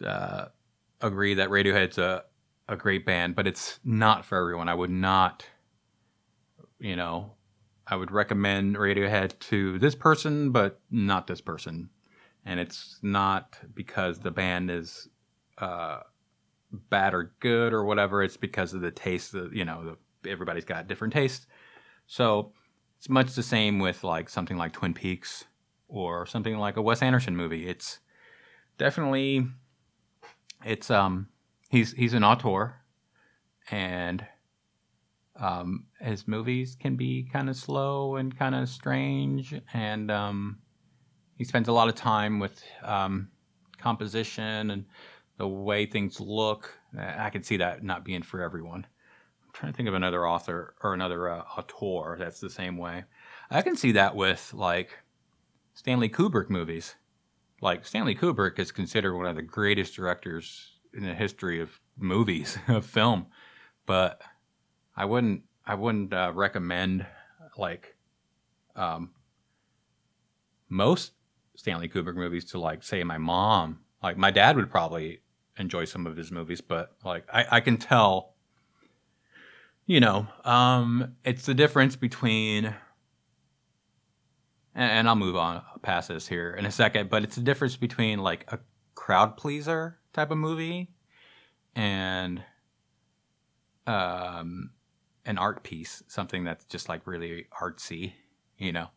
uh, 0.06 0.46
agree 1.02 1.36
that 1.36 1.50
Radiohead's 1.50 1.98
a 1.98 2.26
a 2.68 2.76
great 2.76 3.06
band, 3.06 3.36
but 3.36 3.48
it's 3.48 3.80
not 3.86 4.26
for 4.26 4.38
everyone. 4.38 4.70
I 4.70 4.76
would 4.76 4.92
not, 4.92 5.46
you 6.78 6.96
know, 6.96 7.32
I 7.88 7.96
would 7.96 8.12
recommend 8.12 8.76
Radiohead 8.76 9.40
to 9.40 9.80
this 9.80 9.96
person, 9.96 10.52
but 10.52 10.80
not 10.92 11.26
this 11.26 11.42
person 11.42 11.90
and 12.50 12.60
it's 12.60 12.98
not 13.04 13.60
because 13.76 14.18
the 14.18 14.32
band 14.32 14.72
is 14.72 15.08
uh, 15.60 16.00
bad 16.90 17.14
or 17.14 17.32
good 17.40 17.74
or 17.74 17.86
whatever. 17.86 18.24
It's 18.24 18.38
because 18.38 18.74
of 18.74 18.82
the 18.82 18.90
taste. 18.90 19.34
That, 19.34 19.54
you 19.54 19.66
know, 19.66 19.96
the, 20.24 20.30
everybody's 20.30 20.66
got 20.66 20.88
different 20.88 21.14
tastes. 21.14 21.46
So 22.08 22.52
it's 22.98 23.08
much 23.08 23.36
the 23.36 23.44
same 23.44 23.78
with 23.78 24.04
like 24.04 24.30
something 24.30 24.58
like 24.58 24.74
Twin 24.74 24.96
Peaks 24.96 25.46
or 25.88 26.26
something 26.26 26.58
like 26.58 26.76
a 26.76 26.82
Wes 26.82 27.04
Anderson 27.04 27.38
movie. 27.38 27.68
It's 27.68 28.00
definitely 28.80 29.46
it's 30.66 30.90
um 30.90 31.28
he's 31.70 31.92
he's 31.92 32.16
an 32.16 32.24
auteur 32.24 32.74
and 33.70 34.26
um 35.40 35.86
his 36.02 36.28
movies 36.28 36.76
can 36.80 36.96
be 36.96 37.30
kind 37.32 37.48
of 37.48 37.56
slow 37.56 38.16
and 38.16 38.36
kind 38.36 38.56
of 38.56 38.68
strange 38.68 39.54
and 39.72 40.10
um 40.10 40.58
he 41.40 41.46
spends 41.46 41.70
a 41.70 41.72
lot 41.72 41.88
of 41.88 41.96
time 41.96 42.38
with 42.38 42.62
um, 42.84 43.30
composition 43.78 44.72
and 44.72 44.86
the 45.38 45.48
way 45.48 45.86
things 45.86 46.20
look. 46.20 46.78
I 47.00 47.30
can 47.30 47.44
see 47.44 47.56
that 47.58 47.82
not 47.82 48.04
being 48.04 48.24
for 48.24 48.42
everyone. 48.42 48.86
I'm 49.46 49.54
trying 49.54 49.72
to 49.72 49.78
think 49.78 49.88
of 49.88 49.96
another 49.96 50.28
author 50.28 50.76
or 50.84 50.94
another 50.94 51.30
uh, 51.30 51.44
auteur 51.58 52.18
that's 52.20 52.42
the 52.42 52.50
same 52.50 52.76
way. 52.76 53.06
I 53.50 53.62
can 53.62 53.78
see 53.78 53.94
that 53.94 54.18
with 54.18 54.54
like 54.54 54.90
Stanley 55.76 56.10
Kubrick 56.10 56.50
movies. 56.50 56.96
Like 57.62 57.86
Stanley 57.86 58.16
Kubrick 58.16 58.60
is 58.60 58.74
considered 58.74 59.16
one 59.16 59.26
of 59.26 59.38
the 59.38 59.42
greatest 59.42 59.96
directors 59.96 60.74
in 60.94 61.04
the 61.04 61.14
history 61.14 61.62
of 61.62 61.80
movies 61.98 62.58
of 62.68 62.86
film, 62.86 63.28
but 63.86 64.22
I 64.94 65.06
wouldn't 65.06 65.44
I 65.66 65.76
wouldn't 65.76 66.14
uh, 66.14 66.34
recommend 66.36 67.06
like 67.58 67.96
um, 68.76 69.12
most 70.68 71.14
Stanley 71.60 71.90
Kubrick 71.90 72.16
movies 72.16 72.46
to 72.46 72.58
like 72.58 72.84
say 72.84 73.04
my 73.04 73.18
mom. 73.18 73.80
Like 74.02 74.16
my 74.18 74.32
dad 74.32 74.56
would 74.56 74.72
probably 74.72 75.20
enjoy 75.58 75.84
some 75.84 76.08
of 76.08 76.16
his 76.16 76.32
movies, 76.32 76.62
but 76.62 76.96
like 77.04 77.26
I, 77.34 77.58
I 77.58 77.60
can 77.60 77.76
tell, 77.76 78.36
you 79.86 80.00
know, 80.00 80.26
um, 80.46 81.16
it's 81.26 81.46
the 81.46 81.54
difference 81.54 81.98
between, 81.98 82.64
and, 82.64 82.76
and 84.74 85.10
I'll 85.10 85.18
move 85.18 85.36
on 85.36 85.62
past 85.82 86.08
this 86.08 86.30
here 86.30 86.54
in 86.54 86.66
a 86.66 86.72
second, 86.72 87.10
but 87.10 87.24
it's 87.24 87.36
the 87.36 87.42
difference 87.42 87.76
between 87.76 88.20
like 88.20 88.50
a 88.54 88.60
crowd 88.96 89.36
pleaser 89.36 90.00
type 90.14 90.32
of 90.32 90.38
movie 90.38 90.94
and 91.76 92.42
um, 93.86 94.70
an 95.26 95.38
art 95.38 95.64
piece, 95.64 96.04
something 96.08 96.46
that's 96.46 96.64
just 96.64 96.88
like 96.88 97.06
really 97.06 97.48
artsy, 97.62 98.14
you 98.58 98.72
know. 98.72 98.88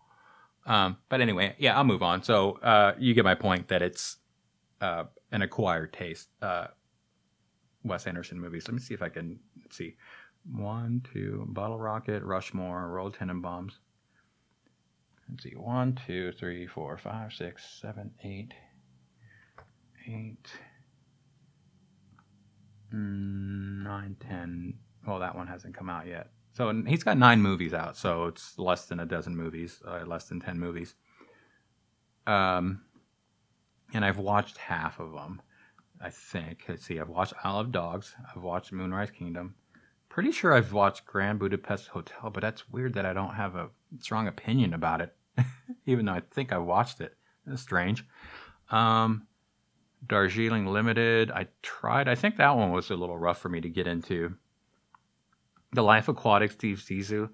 Um, 0.65 0.97
but 1.09 1.21
anyway, 1.21 1.55
yeah, 1.59 1.77
I'll 1.77 1.85
move 1.85 2.03
on. 2.03 2.23
So 2.23 2.53
uh, 2.63 2.95
you 2.99 3.15
get 3.15 3.25
my 3.25 3.35
point 3.35 3.69
that 3.69 3.83
it's 3.83 4.17
uh, 4.81 5.05
an 5.33 5.43
acquired 5.43 5.93
taste. 5.93 6.29
Uh, 6.41 6.69
Wes 7.85 8.07
Anderson 8.07 8.41
movies. 8.41 8.69
Let 8.69 8.75
me 8.75 8.81
see 8.81 8.95
if 8.95 9.03
I 9.03 9.09
can 9.09 9.39
see. 9.71 9.97
One, 10.51 11.05
two, 11.13 11.47
Bottle 11.49 11.79
Rocket, 11.79 12.23
Rushmore, 12.23 12.89
Royal 12.89 13.13
Tenenbaums. 13.13 13.73
Let's 15.31 15.45
see. 15.45 15.55
One, 15.57 15.99
two, 16.07 16.33
three, 16.33 16.67
four, 16.67 16.97
five, 16.99 17.33
six, 17.33 17.79
seven, 17.81 18.13
eight, 18.25 18.53
eight, 20.07 20.47
nine, 22.93 24.17
ten. 24.21 24.75
Well, 25.07 25.21
that 25.21 25.35
one 25.37 25.47
hasn't 25.47 25.77
come 25.77 25.89
out 25.89 26.07
yet. 26.07 26.29
So 26.53 26.83
he's 26.87 27.03
got 27.03 27.17
nine 27.17 27.41
movies 27.41 27.73
out, 27.73 27.97
so 27.97 28.27
it's 28.27 28.59
less 28.59 28.87
than 28.87 29.01
a 29.01 29.07
dozen 29.07 29.35
movies, 29.35 29.81
uh, 29.87 30.05
less 30.07 30.25
than 30.25 30.41
ten 30.41 30.59
movies. 30.59 30.95
Um, 32.27 32.83
and 33.95 34.05
I've 34.05 34.19
watched 34.19 34.59
half 34.59 35.01
of 35.01 35.13
them. 35.13 35.41
I 36.03 36.11
think. 36.11 36.65
Let's 36.69 36.85
see. 36.85 36.99
I've 36.99 37.09
watched 37.09 37.35
Isle 37.45 37.61
of 37.61 37.73
Dogs. 37.73 38.15
I've 38.35 38.43
watched 38.43 38.73
Moonrise 38.73 39.13
Kingdom. 39.13 39.55
Pretty 40.09 40.33
sure 40.33 40.53
I've 40.53 40.73
watched 40.73 41.07
Grand 41.07 41.39
Budapest 41.39 41.87
Hotel, 41.89 42.29
but 42.29 42.41
that's 42.41 42.69
weird 42.69 42.95
that 42.95 43.07
I 43.07 43.13
don't 43.13 43.35
have 43.35 43.55
a 43.55 43.71
strong 44.01 44.27
opinion 44.27 44.75
about 44.75 45.01
it, 45.01 45.15
even 45.87 46.05
though 46.05 46.13
I 46.13 46.23
think 46.33 46.53
I 46.53 46.59
watched 46.59 47.01
it. 47.01 47.17
That's 47.47 47.63
strange. 47.63 48.05
Um, 48.71 49.27
Darjeeling 50.07 50.67
Limited. 50.67 51.31
I 51.31 51.47
tried. 51.63 52.09
I 52.09 52.17
think 52.17 52.37
that 52.37 52.57
one 52.57 52.73
was 52.73 52.91
a 52.91 52.97
little 52.97 53.17
rough 53.17 53.39
for 53.39 53.49
me 53.49 53.61
to 53.61 53.69
get 53.69 53.87
into. 53.87 54.35
The 55.73 55.83
Life 55.83 56.09
Aquatic, 56.09 56.53
Steve 56.53 56.79
Zissou. 56.79 57.25
Uh, 57.25 57.29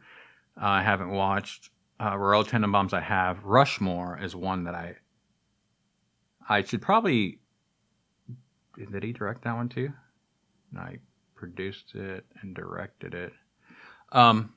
I 0.56 0.82
haven't 0.82 1.10
watched. 1.10 1.70
Uh, 2.00 2.16
Royal 2.16 2.44
Tenenbaums, 2.44 2.92
I 2.92 3.00
have. 3.00 3.44
Rushmore 3.44 4.18
is 4.22 4.36
one 4.36 4.64
that 4.64 4.74
I. 4.74 4.96
I 6.48 6.62
should 6.62 6.82
probably. 6.82 7.40
Did 8.76 9.02
he 9.02 9.12
direct 9.12 9.42
that 9.42 9.56
one 9.56 9.68
too? 9.68 9.92
I 10.78 10.98
produced 11.34 11.94
it 11.94 12.24
and 12.40 12.54
directed 12.54 13.14
it. 13.14 13.32
Um. 14.12 14.54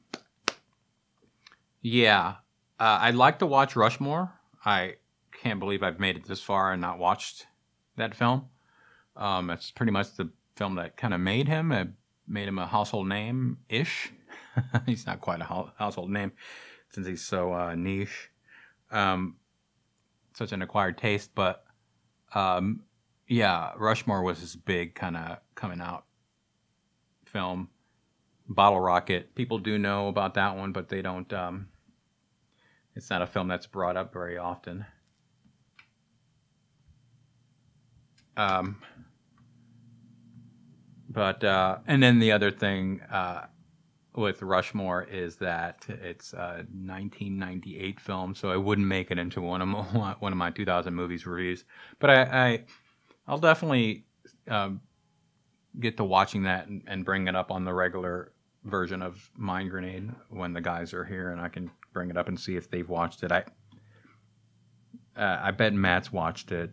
Yeah, 1.82 2.36
uh, 2.80 3.00
I'd 3.02 3.16
like 3.16 3.40
to 3.40 3.48
watch 3.48 3.76
Rushmore. 3.76 4.32
I 4.64 4.96
can't 5.32 5.60
believe 5.60 5.82
I've 5.82 6.00
made 6.00 6.16
it 6.16 6.28
this 6.28 6.42
far 6.42 6.72
and 6.72 6.82
not 6.82 7.00
watched 7.00 7.48
that 7.98 8.14
film. 8.14 8.46
Um, 9.16 9.50
it's 9.50 9.72
pretty 9.72 9.92
much 9.92 10.16
the 10.16 10.30
film 10.56 10.76
that 10.76 10.98
kind 10.98 11.14
of 11.14 11.20
made 11.20 11.48
him. 11.48 11.72
It 11.72 11.90
made 12.28 12.48
him 12.48 12.60
a 12.60 12.68
household 12.68 13.08
name 13.08 13.58
ish. 13.70 14.12
he's 14.86 15.06
not 15.06 15.22
quite 15.22 15.42
a 15.42 15.72
household 15.78 16.10
name 16.10 16.32
since 16.90 17.08
he's 17.08 17.22
so 17.22 17.54
uh, 17.54 17.76
niche, 17.76 18.30
um, 18.92 19.36
such 20.34 20.52
an 20.52 20.62
acquired 20.62 20.98
taste. 20.98 21.32
But 21.34 21.64
um, 22.34 22.84
yeah, 23.28 23.72
Rushmore 23.78 24.24
was 24.24 24.40
his 24.40 24.56
big 24.56 24.96
kind 24.96 25.16
of 25.18 25.38
coming 25.56 25.82
out 25.82 26.06
film. 27.26 27.70
Bottle 28.48 28.82
Rocket, 28.82 29.34
people 29.36 29.60
do 29.60 29.78
know 29.78 30.10
about 30.10 30.34
that 30.34 30.58
one, 30.58 30.74
but 30.74 30.90
they 30.90 31.02
don't. 31.02 31.32
Um, 31.32 31.70
it's 32.96 33.10
not 33.10 33.22
a 33.22 33.28
film 33.28 33.48
that's 33.48 33.68
brought 33.68 33.96
up 33.96 34.12
very 34.12 34.38
often. 34.38 34.86
Um, 38.36 38.82
but 41.12 41.44
uh, 41.44 41.78
and 41.88 42.02
then 42.02 42.20
the 42.20 42.32
other 42.32 42.52
thing 42.52 43.02
uh, 43.12 43.46
with 44.16 44.42
Rushmore 44.42 45.04
is 45.04 45.36
that 45.38 45.86
it's 45.88 46.34
a 46.34 46.66
1998 46.74 48.00
film, 48.00 48.36
so 48.36 48.50
I 48.50 48.58
wouldn't 48.58 48.88
make 48.88 49.12
it 49.12 49.18
into 49.18 49.42
one 49.42 49.62
of 49.62 49.68
my, 49.68 49.82
one 50.20 50.32
of 50.32 50.38
my 50.38 50.52
2000 50.52 50.94
movies 50.94 51.26
reviews. 51.26 51.66
But 52.00 52.10
I, 52.10 52.64
I 53.28 53.32
will 53.32 53.40
definitely 53.40 54.06
um, 54.48 54.82
get 55.80 55.98
to 55.98 56.04
watching 56.04 56.44
that 56.44 56.68
and, 56.68 56.84
and, 56.88 57.06
bring 57.06 57.28
it 57.28 57.36
up 57.36 57.52
on 57.52 57.64
the 57.66 57.74
regular 57.74 58.34
version 58.64 59.02
of 59.02 59.30
Mind 59.36 59.70
Grenade 59.70 60.12
when 60.30 60.54
the 60.54 60.62
guys 60.62 60.94
are 60.94 61.06
here, 61.06 61.32
and 61.32 61.42
I 61.42 61.50
can 61.50 61.72
bring 61.94 62.10
it 62.10 62.18
up 62.18 62.28
and 62.28 62.40
see 62.40 62.56
if 62.56 62.70
they've 62.70 62.90
watched 62.90 63.24
it. 63.24 63.32
I 63.32 63.44
uh, 65.16 65.40
I 65.44 65.52
bet 65.52 65.74
Matt's 65.74 66.12
watched 66.12 66.52
it. 66.52 66.72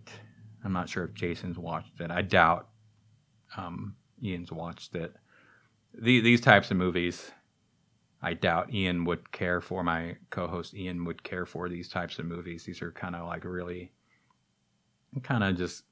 I'm 0.65 0.73
not 0.73 0.89
sure 0.89 1.05
if 1.05 1.15
Jason's 1.15 1.59
watched 1.59 2.01
it. 2.01 2.11
I 2.11 2.23
doubt. 2.23 2.69
Um, 3.57 3.97
Ian's 4.23 4.53
watched 4.53 4.95
it. 4.95 5.15
The, 5.95 6.21
these 6.21 6.41
types 6.41 6.71
of 6.71 6.77
movies, 6.77 7.31
I 8.23 8.35
doubt 8.35 8.73
Ian 8.73 9.05
would 9.05 9.33
care 9.33 9.61
for. 9.61 9.83
My 9.83 10.17
co-host 10.31 10.75
Ian 10.75 11.05
would 11.05 11.23
care 11.23 11.47
for 11.47 11.69
these 11.69 11.89
types 11.89 12.19
of 12.19 12.27
movies. 12.27 12.65
These 12.65 12.83
are 12.83 12.93
kind 12.93 13.17
of 13.17 13.27
like 13.27 13.45
really, 13.45 13.93
kind 15.23 15.45
of 15.45 15.57
just 15.57 15.85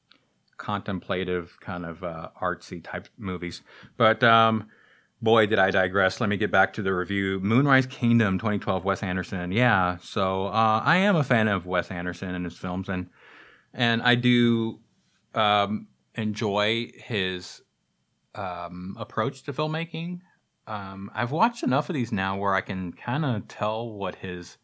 contemplative, 0.57 1.57
kind 1.61 1.85
of 1.87 2.03
uh, 2.03 2.29
artsy 2.41 2.83
type 2.83 3.09
movies. 3.19 3.63
But 3.97 4.23
um, 4.23 4.69
boy, 5.23 5.47
did 5.47 5.59
I 5.59 5.71
digress. 5.71 6.21
Let 6.21 6.29
me 6.29 6.37
get 6.37 6.51
back 6.51 6.73
to 6.75 6.83
the 6.83 6.95
review. 6.95 7.41
Moonrise 7.41 7.87
Kingdom 7.87 8.39
2012, 8.39 8.85
Wes 8.85 9.03
Anderson. 9.03 9.53
Yeah, 9.53 9.97
so 10.01 10.47
uh, 10.47 10.83
I 10.85 10.99
am 10.99 11.17
a 11.17 11.25
fan 11.25 11.49
of 11.49 11.67
Wes 11.67 11.91
Anderson 11.91 12.35
and 12.35 12.45
his 12.45 12.57
films, 12.57 12.89
and 12.89 13.09
and 13.73 14.03
I 14.03 14.15
do 14.15 14.81
um, 15.35 15.89
enjoy 16.15 16.91
his 16.95 17.63
um, 18.37 18.97
approach 18.99 19.43
to 19.45 19.53
filmmaking. 19.53 20.21
Um, 20.67 21.11
I've 21.15 21.31
watched 21.31 21.63
enough 21.63 21.89
of 21.89 21.95
these 21.95 22.13
now 22.13 22.37
where 22.37 22.55
I 22.55 22.61
can 22.61 22.93
kind 22.93 23.25
of 23.25 23.49
tell 23.49 23.89
what 23.89 24.17
his 24.17 24.59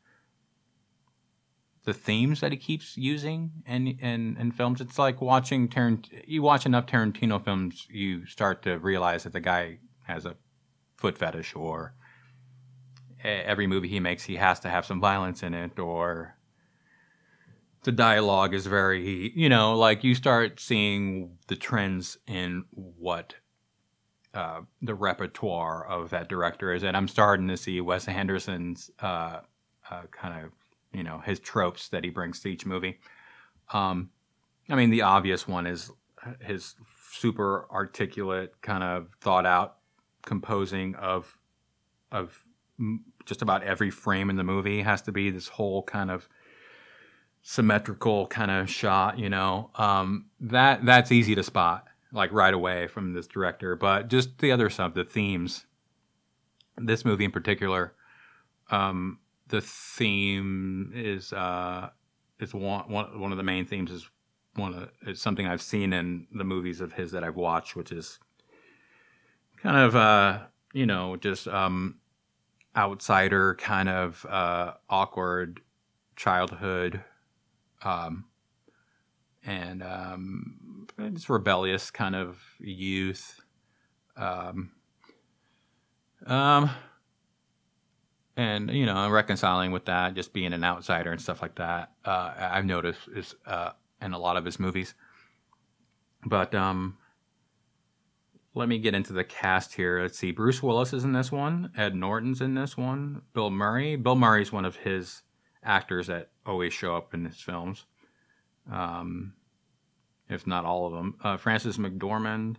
the 1.84 1.92
themes 1.92 2.40
that 2.40 2.52
he 2.52 2.58
keeps 2.58 2.96
using 2.96 3.50
in 3.66 3.88
in, 3.88 4.36
in 4.38 4.52
films. 4.52 4.80
It's 4.80 4.98
like 4.98 5.20
watching 5.20 5.68
Tarant. 5.68 6.08
You 6.26 6.42
watch 6.42 6.66
enough 6.66 6.86
Tarantino 6.86 7.42
films, 7.42 7.86
you 7.90 8.26
start 8.26 8.62
to 8.62 8.78
realize 8.78 9.24
that 9.24 9.32
the 9.32 9.40
guy 9.40 9.78
has 10.04 10.26
a 10.26 10.36
foot 10.96 11.18
fetish, 11.18 11.54
or 11.54 11.94
every 13.24 13.66
movie 13.66 13.88
he 13.88 14.00
makes, 14.00 14.24
he 14.24 14.36
has 14.36 14.60
to 14.60 14.68
have 14.68 14.84
some 14.84 15.00
violence 15.00 15.42
in 15.42 15.54
it, 15.54 15.78
or 15.78 16.36
the 17.84 17.92
dialogue 17.92 18.54
is 18.54 18.66
very, 18.66 19.32
you 19.34 19.48
know, 19.48 19.76
like 19.76 20.04
you 20.04 20.14
start 20.14 20.60
seeing 20.60 21.38
the 21.48 21.56
trends 21.56 22.18
in 22.26 22.64
what 22.74 23.34
uh, 24.34 24.60
the 24.80 24.94
repertoire 24.94 25.86
of 25.86 26.10
that 26.10 26.28
director 26.28 26.72
is, 26.72 26.82
and 26.82 26.96
I'm 26.96 27.08
starting 27.08 27.48
to 27.48 27.56
see 27.56 27.80
Wes 27.80 28.08
Anderson's 28.08 28.90
uh, 29.00 29.40
uh, 29.90 30.02
kind 30.10 30.44
of, 30.44 30.52
you 30.92 31.02
know, 31.02 31.18
his 31.18 31.38
tropes 31.38 31.88
that 31.88 32.04
he 32.04 32.10
brings 32.10 32.40
to 32.40 32.48
each 32.48 32.64
movie. 32.64 32.98
Um, 33.72 34.10
I 34.68 34.74
mean, 34.74 34.90
the 34.90 35.02
obvious 35.02 35.46
one 35.46 35.66
is 35.66 35.90
his 36.40 36.76
super 37.10 37.66
articulate, 37.70 38.54
kind 38.62 38.82
of 38.82 39.08
thought 39.20 39.46
out 39.46 39.76
composing 40.24 40.94
of 40.94 41.36
of 42.10 42.44
just 43.24 43.42
about 43.42 43.62
every 43.62 43.90
frame 43.90 44.30
in 44.30 44.36
the 44.36 44.44
movie 44.44 44.82
has 44.82 45.02
to 45.02 45.12
be 45.12 45.30
this 45.30 45.48
whole 45.48 45.82
kind 45.82 46.10
of 46.10 46.28
symmetrical 47.42 48.26
kind 48.28 48.50
of 48.50 48.68
shot 48.70 49.18
you 49.18 49.28
know? 49.28 49.70
Um, 49.74 50.26
that 50.40 50.84
that's 50.84 51.10
easy 51.10 51.34
to 51.34 51.42
spot 51.42 51.86
like 52.12 52.32
right 52.32 52.54
away 52.54 52.86
from 52.86 53.12
this 53.12 53.26
director. 53.26 53.76
But 53.76 54.08
just 54.08 54.38
the 54.38 54.52
other 54.52 54.70
stuff 54.70 54.94
the 54.94 55.04
themes 55.04 55.66
this 56.78 57.04
movie 57.04 57.24
in 57.24 57.30
particular 57.30 57.94
um, 58.70 59.18
the 59.48 59.60
theme 59.60 60.92
is 60.94 61.32
uh, 61.32 61.90
is 62.40 62.54
one, 62.54 62.90
one 62.90 63.20
one 63.20 63.32
of 63.32 63.38
the 63.38 63.44
main 63.44 63.66
themes 63.66 63.90
is 63.90 64.08
one 64.54 64.74
of 64.74 64.88
it's 65.06 65.20
something 65.20 65.46
I've 65.46 65.62
seen 65.62 65.92
in 65.92 66.26
the 66.32 66.44
movies 66.44 66.80
of 66.80 66.92
his 66.92 67.12
that 67.12 67.22
I've 67.24 67.36
watched 67.36 67.76
which 67.76 67.92
is 67.92 68.18
kind 69.62 69.76
of 69.76 69.94
uh, 69.94 70.38
you 70.72 70.86
know 70.86 71.16
just 71.16 71.46
um, 71.48 71.98
outsider 72.76 73.54
kind 73.56 73.88
of 73.88 74.24
uh, 74.26 74.74
awkward 74.88 75.60
childhood 76.16 77.02
um, 77.82 78.24
and 79.44 79.82
um, 79.82 80.56
just 81.12 81.28
rebellious 81.28 81.90
kind 81.90 82.14
of 82.14 82.42
youth 82.58 83.40
um, 84.16 84.70
um, 86.26 86.70
and 88.36 88.70
you 88.70 88.86
know 88.86 89.08
reconciling 89.08 89.72
with 89.72 89.84
that 89.86 90.14
just 90.14 90.32
being 90.32 90.52
an 90.52 90.64
outsider 90.64 91.12
and 91.12 91.20
stuff 91.20 91.42
like 91.42 91.54
that 91.56 91.92
uh, 92.04 92.32
i've 92.38 92.64
noticed 92.64 93.00
is 93.14 93.34
uh, 93.46 93.70
in 94.00 94.12
a 94.12 94.18
lot 94.18 94.36
of 94.36 94.44
his 94.44 94.58
movies 94.58 94.94
but 96.24 96.54
um 96.54 96.96
let 98.54 98.68
me 98.68 98.78
get 98.78 98.94
into 98.94 99.12
the 99.12 99.24
cast 99.24 99.74
here. 99.74 100.02
Let's 100.02 100.18
see. 100.18 100.30
Bruce 100.30 100.62
Willis 100.62 100.92
is 100.92 101.04
in 101.04 101.12
this 101.12 101.32
one. 101.32 101.70
Ed 101.76 101.94
Norton's 101.94 102.40
in 102.40 102.54
this 102.54 102.76
one. 102.76 103.22
Bill 103.32 103.50
Murray. 103.50 103.96
Bill 103.96 104.14
Murray's 104.14 104.52
one 104.52 104.64
of 104.64 104.76
his 104.76 105.22
actors 105.64 106.08
that 106.08 106.30
always 106.44 106.72
show 106.72 106.96
up 106.96 107.14
in 107.14 107.24
his 107.24 107.40
films, 107.40 107.86
um, 108.70 109.32
if 110.32 110.46
not 110.46 110.64
all 110.64 110.86
of 110.86 110.92
them. 110.92 111.14
Uh, 111.22 111.36
Frances 111.36 111.78
McDormand, 111.78 112.56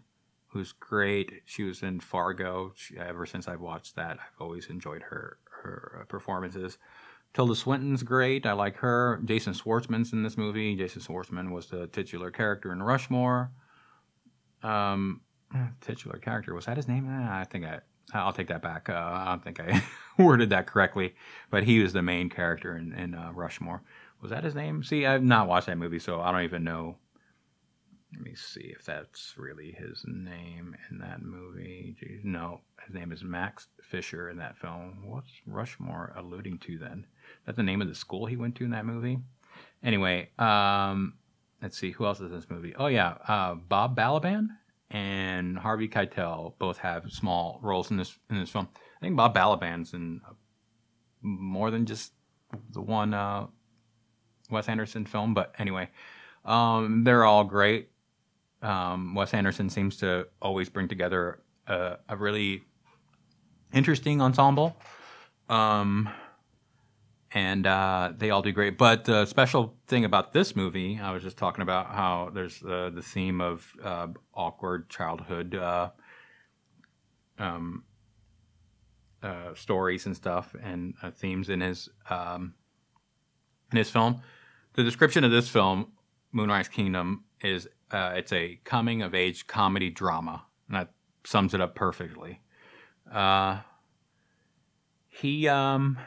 who's 0.48 0.72
great. 0.72 1.42
She 1.46 1.64
was 1.64 1.84
in 1.84 2.00
Fargo. 2.00 2.74
She, 2.76 2.98
ever 2.98 3.26
since 3.26 3.48
I've 3.48 3.62
watched 3.62 3.96
that, 3.96 4.18
I've 4.20 4.42
always 4.42 4.68
enjoyed 4.68 5.02
her 5.04 5.38
her 5.64 6.00
uh, 6.02 6.06
performances. 6.06 6.78
Tilda 7.34 7.56
Swinton's 7.56 8.04
great. 8.04 8.46
I 8.46 8.54
like 8.54 8.76
her. 8.78 9.20
Jason 9.26 9.54
Schwartzman's 9.54 10.14
in 10.14 10.22
this 10.22 10.38
movie. 10.38 10.76
Jason 10.76 11.02
Schwartzman 11.02 11.52
was 11.52 11.68
the 11.68 11.88
titular 11.88 12.30
character 12.30 12.72
in 12.72 12.84
Rushmore. 12.84 13.52
Um, 14.62 15.22
titular 15.82 16.20
character 16.20 16.54
was 16.54 16.66
that 16.66 16.78
his 16.78 16.88
name? 16.88 17.08
Uh, 17.08 17.32
I 17.32 17.46
think 17.46 17.66
I 17.66 17.80
I'll 18.14 18.34
take 18.34 18.48
that 18.48 18.62
back. 18.62 18.90
Uh, 18.90 18.94
I 18.94 19.26
don't 19.26 19.44
think 19.44 19.60
I 19.60 19.84
worded 20.22 20.50
that 20.52 20.68
correctly, 20.68 21.16
but 21.50 21.64
he 21.64 21.80
was 21.80 21.94
the 21.94 22.04
main 22.04 22.30
character 22.30 22.78
in, 22.78 22.94
in 22.94 23.16
uh, 23.16 23.32
Rushmore. 23.34 23.82
Was 24.22 24.32
that 24.32 24.44
his 24.44 24.56
name? 24.56 24.84
See, 24.84 25.06
I've 25.06 25.24
not 25.24 25.48
watched 25.48 25.68
that 25.68 25.78
movie, 25.78 26.00
so 26.00 26.22
I 26.22 26.32
don't 26.32 26.44
even 26.44 26.64
know. 26.64 26.98
Let 28.14 28.22
me 28.22 28.36
see 28.36 28.74
if 28.78 28.86
that's 28.86 29.34
really 29.38 29.72
his 29.72 30.04
name 30.08 30.76
in 30.92 31.00
that 31.00 31.22
movie. 31.22 31.96
No, 32.24 32.62
his 32.86 32.94
name 32.94 33.12
is 33.12 33.24
Max 33.24 33.68
Fisher 33.82 34.30
in 34.30 34.38
that 34.38 34.58
film. 34.58 35.04
What's 35.06 35.32
Rushmore 35.48 36.14
alluding 36.16 36.60
to 36.60 36.78
then? 36.78 37.06
Is 37.40 37.46
that 37.46 37.56
the 37.56 37.64
name 37.64 37.82
of 37.82 37.88
the 37.88 37.96
school 37.96 38.26
he 38.26 38.38
went 38.38 38.56
to 38.56 38.66
in 38.66 38.72
that 38.72 38.86
movie? 38.86 39.18
Anyway, 39.84 40.30
um, 40.38 41.14
let's 41.62 41.78
see 41.78 41.92
who 41.92 42.06
else 42.06 42.20
is 42.20 42.32
in 42.32 42.38
this 42.38 42.50
movie. 42.50 42.76
Oh 42.78 42.88
yeah, 42.88 43.16
uh, 43.28 43.56
Bob 43.56 43.98
Balaban 43.98 44.48
and 44.92 45.58
Harvey 45.58 45.90
Keitel 45.90 46.54
both 46.60 46.78
have 46.78 47.12
small 47.12 47.60
roles 47.62 47.90
in 47.90 47.98
this 47.98 48.18
in 48.30 48.40
this 48.40 48.50
film. 48.50 48.70
I 48.76 49.00
think 49.02 49.16
Bob 49.16 49.36
Balaban's 49.36 49.94
in 49.94 50.22
more 51.22 51.72
than 51.72 51.86
just 51.86 52.14
the 52.72 52.82
one 52.82 53.14
uh, 53.14 53.48
Wes 54.50 54.70
Anderson 54.70 55.06
film, 55.06 55.34
but 55.34 55.56
anyway, 55.58 55.90
um, 56.46 57.04
they're 57.04 57.26
all 57.26 57.44
great. 57.44 57.90
Um, 58.64 59.14
Wes 59.14 59.34
Anderson 59.34 59.70
seems 59.70 59.98
to 59.98 60.28
always 60.42 60.70
bring 60.70 60.88
together 60.88 61.44
a, 61.68 61.98
a 62.10 62.18
really 62.18 62.64
interesting 63.74 64.22
ensemble. 64.22 64.78
Um, 65.50 66.10
and 67.34 67.66
uh, 67.66 68.14
they 68.16 68.30
all 68.30 68.42
do 68.42 68.52
great. 68.52 68.78
But 68.78 69.06
the 69.06 69.26
special 69.26 69.76
thing 69.88 70.06
about 70.06 70.34
this 70.34 70.56
movie, 70.56 71.00
I 71.02 71.12
was 71.12 71.24
just 71.24 71.38
talking 71.38 71.64
about 71.64 71.88
how 71.88 72.30
there's 72.34 72.64
uh, 72.64 72.92
the 72.94 73.02
theme 73.02 73.42
of 73.42 73.68
uh, 73.84 74.08
awkward 74.34 74.90
childhood 74.90 75.56
uh, 75.56 75.90
um, 77.40 77.84
uh, 79.24 79.56
stories 79.56 80.06
and 80.06 80.16
stuff, 80.16 80.56
and 80.62 80.94
uh, 81.02 81.10
themes 81.10 81.50
in 81.50 81.62
his 81.62 81.90
um, 82.10 82.54
in 83.72 83.78
his 83.80 83.90
film. 83.90 84.22
The 84.74 84.84
description 84.84 85.24
of 85.24 85.32
this 85.32 85.50
film, 85.50 85.92
Moonrise 86.32 86.68
Kingdom, 86.68 87.24
is 87.42 87.68
it's 87.94 88.32
a 88.32 88.60
coming 88.64 89.02
of 89.02 89.14
age 89.14 89.48
comedy 89.48 89.90
drama, 89.90 90.44
and 90.68 90.78
that 90.78 90.92
sums 91.26 91.54
it 91.54 91.62
up 91.62 91.76
perfectly. 91.76 92.42
he 95.10 95.48
um, 95.48 95.98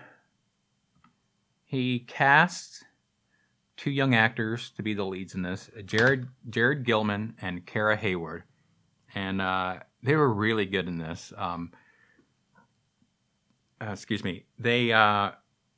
he 1.64 2.00
cast 2.00 2.84
two 3.76 3.90
young 3.90 4.14
actors 4.14 4.70
to 4.70 4.82
be 4.82 4.94
the 4.94 5.04
leads 5.04 5.34
in 5.34 5.42
this 5.42 5.70
Jared 5.84 6.28
Jared 6.48 6.84
Gilman 6.84 7.34
and 7.40 7.64
Kara 7.66 7.96
Hayward, 7.96 8.44
and 9.14 9.40
uh, 9.40 9.78
they 10.02 10.16
were 10.16 10.32
really 10.32 10.66
good 10.66 10.88
in 10.88 10.98
this. 10.98 11.32
Um, 11.36 11.72
uh, 13.80 13.90
excuse 13.90 14.24
me. 14.24 14.46
They 14.58 14.92
uh, 14.92 15.32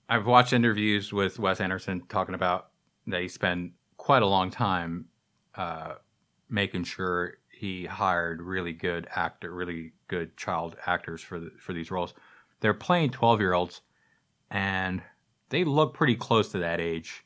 I've 0.08 0.26
watched 0.26 0.52
interviews 0.52 1.12
with 1.12 1.38
Wes 1.38 1.60
Anderson 1.60 2.02
talking 2.08 2.34
about 2.34 2.68
that 3.06 3.20
he 3.20 3.28
spent 3.28 3.72
quite 3.96 4.22
a 4.22 4.26
long 4.26 4.50
time 4.50 5.06
uh, 5.58 5.94
making 6.48 6.84
sure 6.84 7.34
he 7.50 7.84
hired 7.84 8.40
really 8.40 8.72
good 8.72 9.06
actor, 9.14 9.52
really 9.52 9.92
good 10.06 10.36
child 10.36 10.76
actors 10.86 11.20
for 11.20 11.38
the, 11.40 11.50
for 11.58 11.72
these 11.72 11.90
roles. 11.90 12.14
They're 12.60 12.72
playing 12.72 13.10
twelve 13.10 13.40
year 13.40 13.52
olds, 13.52 13.82
and 14.50 15.02
they 15.50 15.64
look 15.64 15.94
pretty 15.94 16.14
close 16.14 16.50
to 16.52 16.58
that 16.58 16.80
age 16.80 17.24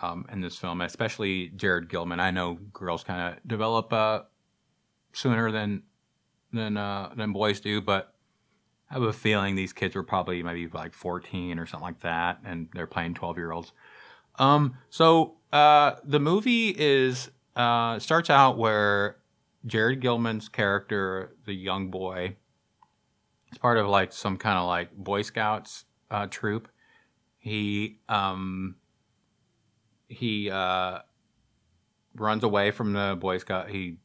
um, 0.00 0.26
in 0.32 0.40
this 0.40 0.56
film, 0.56 0.80
especially 0.80 1.48
Jared 1.48 1.88
Gilman. 1.88 2.20
I 2.20 2.30
know 2.30 2.54
girls 2.72 3.04
kind 3.04 3.34
of 3.34 3.48
develop 3.48 3.92
uh, 3.92 4.22
sooner 5.12 5.50
than 5.50 5.82
than 6.52 6.76
uh, 6.76 7.12
than 7.16 7.32
boys 7.32 7.60
do, 7.60 7.80
but 7.80 8.14
I 8.90 8.94
have 8.94 9.02
a 9.02 9.12
feeling 9.12 9.56
these 9.56 9.72
kids 9.72 9.94
were 9.94 10.04
probably 10.04 10.42
maybe 10.42 10.68
like 10.68 10.94
14 10.94 11.58
or 11.58 11.66
something 11.66 11.84
like 11.84 12.00
that, 12.00 12.38
and 12.44 12.68
they're 12.72 12.86
playing 12.86 13.14
12 13.14 13.36
year 13.36 13.52
olds. 13.52 13.72
Um, 14.38 14.76
so 14.90 15.36
uh, 15.52 15.96
the 16.04 16.20
movie 16.20 16.68
is 16.68 17.30
uh, 17.56 17.98
starts 17.98 18.30
out 18.30 18.58
where 18.58 19.18
Jared 19.66 20.00
Gilman's 20.00 20.48
character, 20.48 21.36
the 21.46 21.54
young 21.54 21.90
boy, 21.90 22.36
is 23.52 23.58
part 23.58 23.78
of 23.78 23.86
like 23.88 24.12
some 24.12 24.36
kind 24.36 24.58
of 24.58 24.66
like 24.66 24.92
Boy 24.96 25.22
Scouts 25.22 25.84
uh, 26.10 26.26
troop, 26.28 26.68
he 27.38 28.00
um, 28.08 28.76
he 30.08 30.50
uh, 30.50 31.00
runs 32.14 32.44
away 32.44 32.70
from 32.70 32.92
the 32.92 33.16
Boy 33.18 33.38
Scout. 33.38 33.70
He 33.70 33.98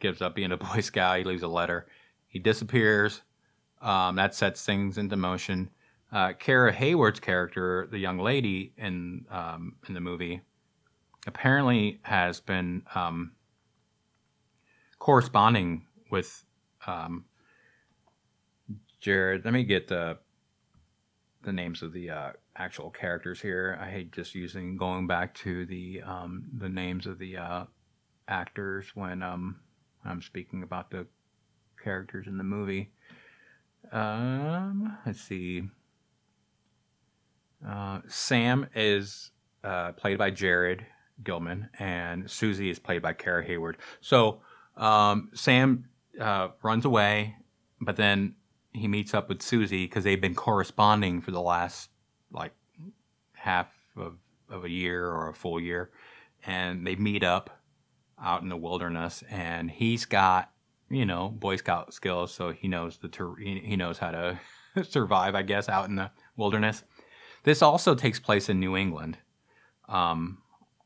gives 0.00 0.22
up 0.22 0.34
being 0.34 0.52
a 0.52 0.56
Boy 0.58 0.80
Scout. 0.80 1.18
He 1.18 1.24
leaves 1.24 1.42
a 1.42 1.48
letter. 1.48 1.86
He 2.28 2.38
disappears. 2.38 3.22
um, 3.82 4.16
that 4.16 4.34
sets 4.34 4.64
things 4.64 4.98
into 4.98 5.16
motion. 5.16 5.70
Uh, 6.12 6.32
Kara 6.34 6.72
Hayward's 6.72 7.20
character, 7.20 7.88
the 7.90 7.98
young 7.98 8.18
lady 8.18 8.72
in 8.78 9.26
um, 9.30 9.76
in 9.88 9.94
the 9.94 10.00
movie, 10.00 10.42
apparently 11.26 12.00
has 12.02 12.40
been 12.40 12.82
um, 12.94 13.32
corresponding 14.98 15.86
with 16.10 16.44
um, 16.86 17.24
Jared. 19.00 19.44
Let 19.44 19.54
me 19.54 19.64
get 19.64 19.88
the 19.88 20.18
the 21.42 21.52
names 21.52 21.82
of 21.82 21.92
the 21.92 22.10
uh, 22.10 22.30
actual 22.56 22.90
characters 22.90 23.40
here. 23.40 23.78
I 23.80 23.88
hate 23.88 24.10
just 24.10 24.34
using 24.34 24.76
going 24.76 25.06
back 25.06 25.34
to 25.36 25.64
the 25.66 26.02
um, 26.02 26.44
the 26.58 26.68
names 26.68 27.06
of 27.06 27.18
the 27.18 27.36
uh, 27.36 27.64
actors 28.28 28.90
when 28.94 29.22
um, 29.22 29.60
I'm 30.04 30.22
speaking 30.22 30.62
about 30.62 30.90
the 30.90 31.06
characters 31.82 32.26
in 32.26 32.36
the 32.36 32.44
movie. 32.44 32.90
Um, 33.92 34.98
let's 35.06 35.20
see. 35.20 35.62
Uh, 37.66 38.00
Sam 38.08 38.66
is 38.74 39.30
uh, 39.62 39.92
played 39.92 40.18
by 40.18 40.30
Jared 40.30 40.84
Gilman, 41.22 41.68
and 41.78 42.30
Susie 42.30 42.70
is 42.70 42.78
played 42.78 43.02
by 43.02 43.12
Kara 43.12 43.44
Hayward. 43.44 43.78
So 44.00 44.40
um, 44.76 45.30
Sam 45.34 45.88
uh, 46.20 46.48
runs 46.62 46.84
away, 46.84 47.36
but 47.80 47.96
then 47.96 48.34
he 48.72 48.88
meets 48.88 49.14
up 49.14 49.28
with 49.28 49.42
Susie 49.42 49.86
because 49.86 50.04
they've 50.04 50.20
been 50.20 50.34
corresponding 50.34 51.20
for 51.20 51.30
the 51.30 51.40
last 51.40 51.90
like 52.30 52.52
half 53.32 53.68
of, 53.96 54.16
of 54.50 54.64
a 54.64 54.70
year 54.70 55.06
or 55.06 55.28
a 55.28 55.34
full 55.34 55.60
year, 55.60 55.90
and 56.44 56.86
they 56.86 56.96
meet 56.96 57.24
up 57.24 57.62
out 58.22 58.42
in 58.42 58.48
the 58.48 58.56
wilderness, 58.56 59.22
and 59.30 59.70
he's 59.70 60.04
got 60.04 60.50
you 60.88 61.06
know 61.06 61.28
Boy 61.28 61.56
Scout 61.56 61.92
skills, 61.94 62.32
so 62.32 62.52
he 62.52 62.68
knows 62.68 62.98
the 62.98 63.08
ter- 63.08 63.36
he 63.36 63.76
knows 63.76 63.98
how 63.98 64.10
to 64.10 64.38
survive, 64.82 65.34
I 65.34 65.42
guess, 65.42 65.68
out 65.68 65.88
in 65.88 65.96
the 65.96 66.10
wilderness. 66.36 66.84
This 67.44 67.62
also 67.62 67.94
takes 67.94 68.18
place 68.18 68.48
in 68.48 68.58
New 68.58 68.76
England, 68.76 69.18
um, 69.88 70.38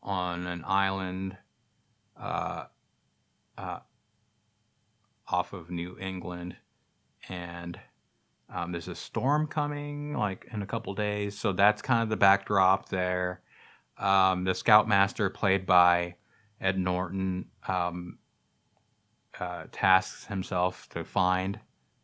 on 0.03 0.47
an 0.47 0.65
island 0.67 1.37
uh, 2.19 2.65
uh, 3.59 3.79
off 5.29 5.53
of 5.53 5.71
New 5.71 5.99
England, 5.99 6.57
and 7.29 7.79
um, 8.53 8.73
there's 8.73 8.89
a 8.89 8.95
storm 8.95 9.47
coming 9.47 10.15
like 10.15 10.47
in 10.53 10.63
a 10.63 10.67
couple 10.67 10.95
days, 10.95 11.39
so 11.39 11.53
that's 11.53 11.83
kind 11.83 12.03
of 12.03 12.09
the 12.09 12.17
backdrop 12.17 12.89
there. 12.89 13.43
Um, 13.99 14.45
the 14.45 14.55
scoutmaster, 14.55 15.29
played 15.29 15.67
by 15.67 16.17
Ed 16.61 16.79
Norton, 16.79 17.47
um, 17.69 18.19
uh, 19.39 19.65
tasks 19.73 20.27
himself 20.27 20.89
to 20.91 21.05
find 21.05 21.59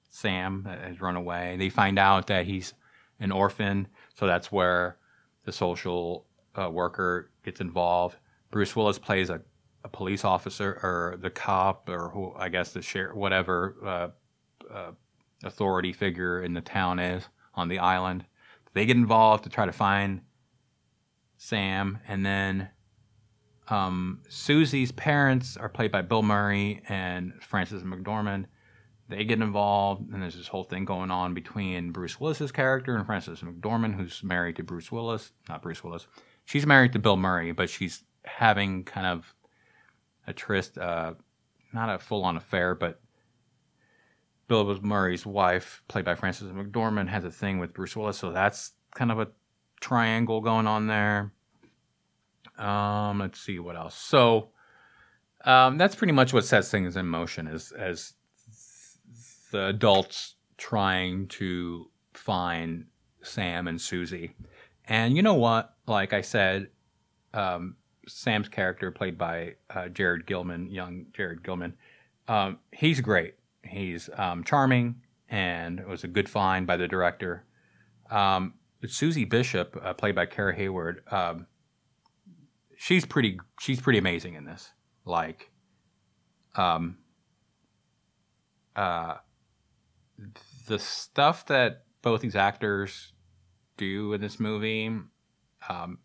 Sam 0.09 0.63
that 0.65 0.81
has 0.81 1.01
run 1.01 1.17
away. 1.17 1.57
They 1.59 1.69
find 1.69 1.99
out 1.99 2.27
that 2.29 2.47
he's 2.47 2.75
an 3.19 3.33
orphan, 3.33 3.89
so 4.15 4.27
that's 4.27 4.53
where 4.53 4.99
the 5.45 5.53
social 5.53 6.26
uh, 6.57 6.71
worker 6.71 7.31
gets 7.45 7.61
involved. 7.61 8.16
Bruce 8.51 8.75
Willis 8.75 8.99
plays 8.99 9.31
a, 9.31 9.40
a, 9.85 9.88
police 9.88 10.25
officer 10.25 10.81
or 10.83 11.16
the 11.21 11.31
cop 11.31 11.88
or 11.88 12.11
who 12.11 12.33
I 12.37 12.49
guess 12.49 12.73
the 12.73 12.83
sheriff, 12.83 13.16
whatever 13.16 13.77
uh, 13.85 14.09
uh, 14.73 14.92
authority 15.45 15.92
figure 15.92 16.42
in 16.42 16.55
the 16.55 16.61
town 16.61 16.99
is 16.99 17.25
on 17.55 17.69
the 17.69 17.79
island. 17.79 18.25
They 18.75 18.87
get 18.87 18.97
involved 18.97 19.45
to 19.45 19.51
try 19.51 19.66
to 19.66 19.73
find 19.73 20.21
Sam, 21.38 21.99
and 22.09 22.25
then 22.25 22.69
um, 23.69 24.21
Susie's 24.29 24.92
parents 24.92 25.57
are 25.57 25.69
played 25.69 25.92
by 25.92 26.03
Bill 26.03 26.23
Murray 26.23 26.83
and 26.88 27.33
Frances 27.42 27.83
McDormand. 27.83 28.47
They 29.09 29.25
get 29.25 29.40
involved, 29.40 30.12
and 30.12 30.23
there's 30.23 30.37
this 30.37 30.49
whole 30.49 30.64
thing 30.64 30.85
going 30.85 31.11
on 31.11 31.33
between 31.33 31.92
Bruce 31.92 32.19
Willis's 32.19 32.51
character 32.51 32.97
and 32.97 33.07
Frances 33.07 33.40
McDormand, 33.40 33.95
who's 33.95 34.23
married 34.25 34.57
to 34.57 34.64
Bruce 34.64 34.90
Willis. 34.90 35.33
Not 35.49 35.62
Bruce 35.62 35.85
Willis. 35.85 36.07
She's 36.47 36.67
married 36.67 36.93
to 36.95 36.99
Bill 36.99 37.17
Murray, 37.17 37.53
but 37.53 37.69
she's 37.69 38.03
having 38.25 38.85
kind 38.85 39.07
of 39.07 39.35
a 40.27 40.33
tryst, 40.33 40.79
uh, 40.79 41.15
not 41.73 41.95
a 41.95 41.99
full 41.99 42.25
on 42.25 42.37
affair, 42.37 42.75
but 42.75 43.01
Bill 44.49 44.81
Murray's 44.81 45.27
wife, 45.27 45.83
played 45.89 46.05
by 46.05 46.15
Frances 46.15 46.51
McDormand, 46.51 47.09
has 47.09 47.25
a 47.25 47.31
thing 47.31 47.59
with 47.59 47.75
Bruce 47.75 47.97
Willis, 47.97 48.17
so 48.17 48.33
that's 48.33 48.73
kind 48.95 49.13
of 49.13 49.19
a 49.19 49.29
triangle 49.81 50.41
going 50.41 50.67
on 50.67 50.87
there. 50.87 51.33
Um, 52.59 53.19
let's 53.19 53.41
see 53.41 53.59
what 53.59 53.77
else. 53.77 53.97
So 53.97 54.51
um, 55.45 55.79
that's 55.79 55.95
pretty 55.95 56.13
much 56.13 56.33
what 56.33 56.45
sets 56.45 56.71
things 56.71 56.97
in 56.97 57.07
motion 57.07 57.47
as 57.47 57.73
as 57.73 58.15
the 59.51 59.67
adults 59.67 60.37
trying 60.57 61.29
to 61.29 61.91
find 62.15 62.87
Sam 63.23 63.69
and 63.69 63.81
Susie. 63.81 64.35
And 64.87 65.17
you 65.17 65.23
know 65.23 65.35
what? 65.35 65.76
Like 65.87 66.12
I 66.12 66.20
said, 66.20 66.68
um, 67.33 67.77
Sam's 68.09 68.49
character, 68.49 68.90
played 68.90 69.18
by 69.18 69.55
uh, 69.70 69.88
Jared 69.88 70.27
Gilman, 70.27 70.70
young 70.70 71.07
Jared 71.12 71.42
Gilman, 71.42 71.75
um, 72.29 72.59
he's 72.72 73.01
great. 73.01 73.35
He's 73.64 74.09
um, 74.16 74.44
charming, 74.44 74.96
and 75.29 75.81
it 75.81 75.88
was 75.88 76.05
a 76.05 76.09
good 76.09 76.29
find 76.29 76.66
by 76.66 76.77
the 76.77 76.88
director. 76.88 77.44
Um, 78.11 78.55
Susie 78.87 79.25
Bishop, 79.25 79.77
uh, 79.83 79.94
played 79.94 80.14
by 80.14 80.27
Kara 80.27 80.55
Hayward, 80.55 81.03
um, 81.11 81.46
she's 82.77 83.05
pretty 83.05 83.40
she's 83.61 83.81
pretty 83.81 83.99
amazing 83.99 84.35
in 84.35 84.44
this. 84.44 84.72
Like, 85.05 85.51
um, 86.55 86.99
uh, 88.75 89.16
the 90.66 90.79
stuff 90.79 91.46
that 91.46 91.85
both 92.03 92.20
these 92.20 92.37
actors 92.37 93.12
do 93.77 94.12
in 94.12 94.20
this 94.20 94.38
movie 94.38 94.90
um, 95.68 95.98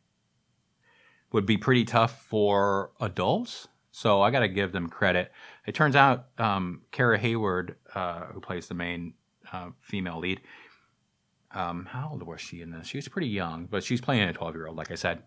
would 1.31 1.45
be 1.45 1.57
pretty 1.57 1.85
tough 1.85 2.21
for 2.25 2.91
adults. 2.99 3.67
So 3.91 4.21
I 4.21 4.31
got 4.31 4.39
to 4.39 4.47
give 4.47 4.71
them 4.71 4.87
credit. 4.87 5.31
It 5.65 5.75
turns 5.75 5.95
out 5.95 6.27
um, 6.37 6.81
Kara 6.91 7.17
Hayward, 7.17 7.75
uh, 7.93 8.25
who 8.27 8.39
plays 8.39 8.67
the 8.67 8.73
main 8.73 9.13
uh, 9.51 9.69
female 9.81 10.19
lead, 10.19 10.41
um, 11.53 11.85
how 11.85 12.09
old 12.11 12.23
was 12.23 12.39
she 12.39 12.61
in 12.61 12.71
this? 12.71 12.87
She 12.87 12.97
was 12.97 13.07
pretty 13.09 13.27
young, 13.27 13.65
but 13.65 13.83
she's 13.83 13.99
playing 13.99 14.29
a 14.29 14.33
12 14.33 14.55
year 14.55 14.67
old, 14.67 14.77
like 14.77 14.91
I 14.91 14.95
said 14.95 15.23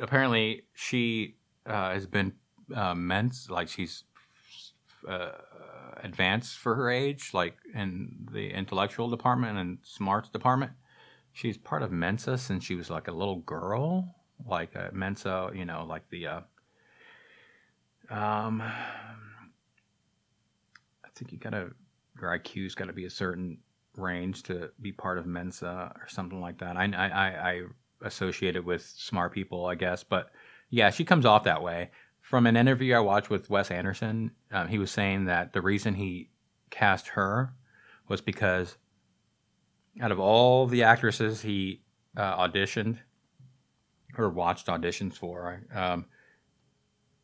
apparently 0.00 0.62
she 0.74 1.36
uh, 1.66 1.92
has 1.92 2.06
been 2.06 2.32
uh, 2.74 2.94
like 3.48 3.68
she's 3.68 4.04
uh, 5.08 5.30
advanced 6.02 6.58
for 6.58 6.74
her 6.74 6.90
age, 6.90 7.30
like 7.32 7.56
in 7.74 8.28
the 8.32 8.50
intellectual 8.50 9.08
department 9.08 9.58
and 9.58 9.78
smarts 9.82 10.28
department. 10.28 10.72
She's 11.32 11.56
part 11.56 11.82
of 11.82 11.92
Mensa 11.92 12.36
since 12.36 12.64
she 12.64 12.74
was 12.74 12.90
like 12.90 13.08
a 13.08 13.12
little 13.12 13.36
girl, 13.36 14.14
like 14.46 14.74
a 14.74 14.90
Mensa, 14.92 15.50
you 15.54 15.64
know, 15.64 15.84
like 15.88 16.08
the. 16.10 16.26
Uh, 16.26 16.40
um, 18.10 18.60
I 18.60 18.72
think 21.14 21.32
you 21.32 21.38
gotta 21.38 21.70
your 22.20 22.38
IQ's 22.38 22.74
got 22.74 22.86
to 22.86 22.92
be 22.92 23.04
a 23.04 23.10
certain 23.10 23.58
range 23.96 24.42
to 24.44 24.70
be 24.80 24.92
part 24.92 25.18
of 25.18 25.26
Mensa 25.26 25.92
or 25.96 26.08
something 26.08 26.40
like 26.40 26.58
that. 26.58 26.76
I 26.76 26.84
I 26.84 27.50
I 27.50 27.62
associated 28.02 28.64
with 28.64 28.82
smart 28.82 29.32
people, 29.32 29.66
I 29.66 29.74
guess. 29.74 30.02
But 30.04 30.30
yeah, 30.70 30.90
she 30.90 31.04
comes 31.04 31.26
off 31.26 31.44
that 31.44 31.62
way. 31.62 31.90
From 32.20 32.46
an 32.46 32.56
interview 32.56 32.94
I 32.94 33.00
watched 33.00 33.30
with 33.30 33.50
Wes 33.50 33.70
Anderson, 33.70 34.30
um, 34.52 34.68
he 34.68 34.78
was 34.78 34.90
saying 34.90 35.24
that 35.24 35.52
the 35.52 35.62
reason 35.62 35.94
he 35.94 36.30
cast 36.70 37.08
her 37.08 37.52
was 38.08 38.20
because 38.20 38.76
out 40.00 40.12
of 40.12 40.20
all 40.20 40.66
the 40.66 40.82
actresses 40.82 41.40
he 41.42 41.82
uh, 42.16 42.46
auditioned 42.46 42.98
or 44.16 44.28
watched 44.28 44.66
auditions 44.66 45.14
for, 45.14 45.62
um, 45.74 46.06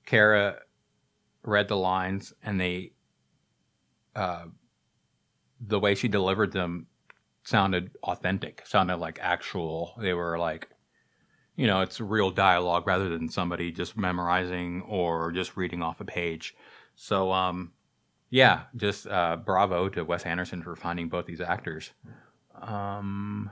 Kara 0.05 0.61
read 1.43 1.69
the 1.69 1.77
lines 1.77 2.33
and 2.43 2.61
they, 2.61 2.93
uh, 4.15 4.47
the 5.61 5.81
way 5.81 5.95
she 5.95 6.09
delivered 6.09 6.53
them 6.53 6.87
sounded 7.45 7.91
authentic, 8.03 8.63
sounded 8.67 8.97
like 8.97 9.19
actual. 9.21 9.95
They 9.99 10.13
were 10.15 10.39
like, 10.39 10.69
you 11.57 11.67
know, 11.67 11.81
it's 11.81 12.01
real 12.01 12.31
dialogue 12.31 12.87
rather 12.87 13.09
than 13.09 13.29
somebody 13.29 13.73
just 13.73 13.97
memorizing 13.97 14.83
or 14.83 15.33
just 15.33 15.57
reading 15.57 15.83
off 15.83 16.01
a 16.01 16.05
page. 16.05 16.55
So, 16.95 17.33
um, 17.33 17.73
yeah, 18.31 18.65
just 18.77 19.07
uh, 19.07 19.37
bravo 19.37 19.89
to 19.91 20.05
Wes 20.05 20.25
Anderson 20.25 20.63
for 20.63 20.77
finding 20.77 21.09
both 21.09 21.27
these 21.27 21.41
actors. 21.41 21.93
Um, 22.63 23.51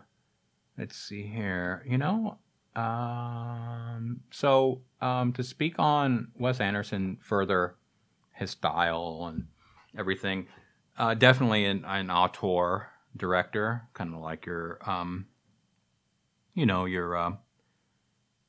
let's 0.79 0.97
see 0.97 1.23
here. 1.23 1.85
You 1.87 1.99
know, 1.99 2.39
um, 2.77 4.21
so 4.31 4.83
um, 5.01 5.33
to 5.35 5.43
speak 5.43 5.79
on 5.79 6.29
Wes 6.37 6.61
Anderson 6.61 7.19
further, 7.21 7.77
his 8.33 8.51
style 8.51 9.27
and 9.33 9.47
everything, 9.97 10.49
uh, 10.99 11.15
definitely 11.15 11.65
an, 11.67 11.85
an 11.87 12.11
auteur 12.11 12.89
director, 13.17 13.83
kind 13.95 14.13
of 14.13 14.21
like 14.21 14.47
your, 14.47 14.79
um, 14.89 15.27
you 16.55 16.67
know, 16.67 16.85
your 16.85 17.17
uh, 17.17 17.33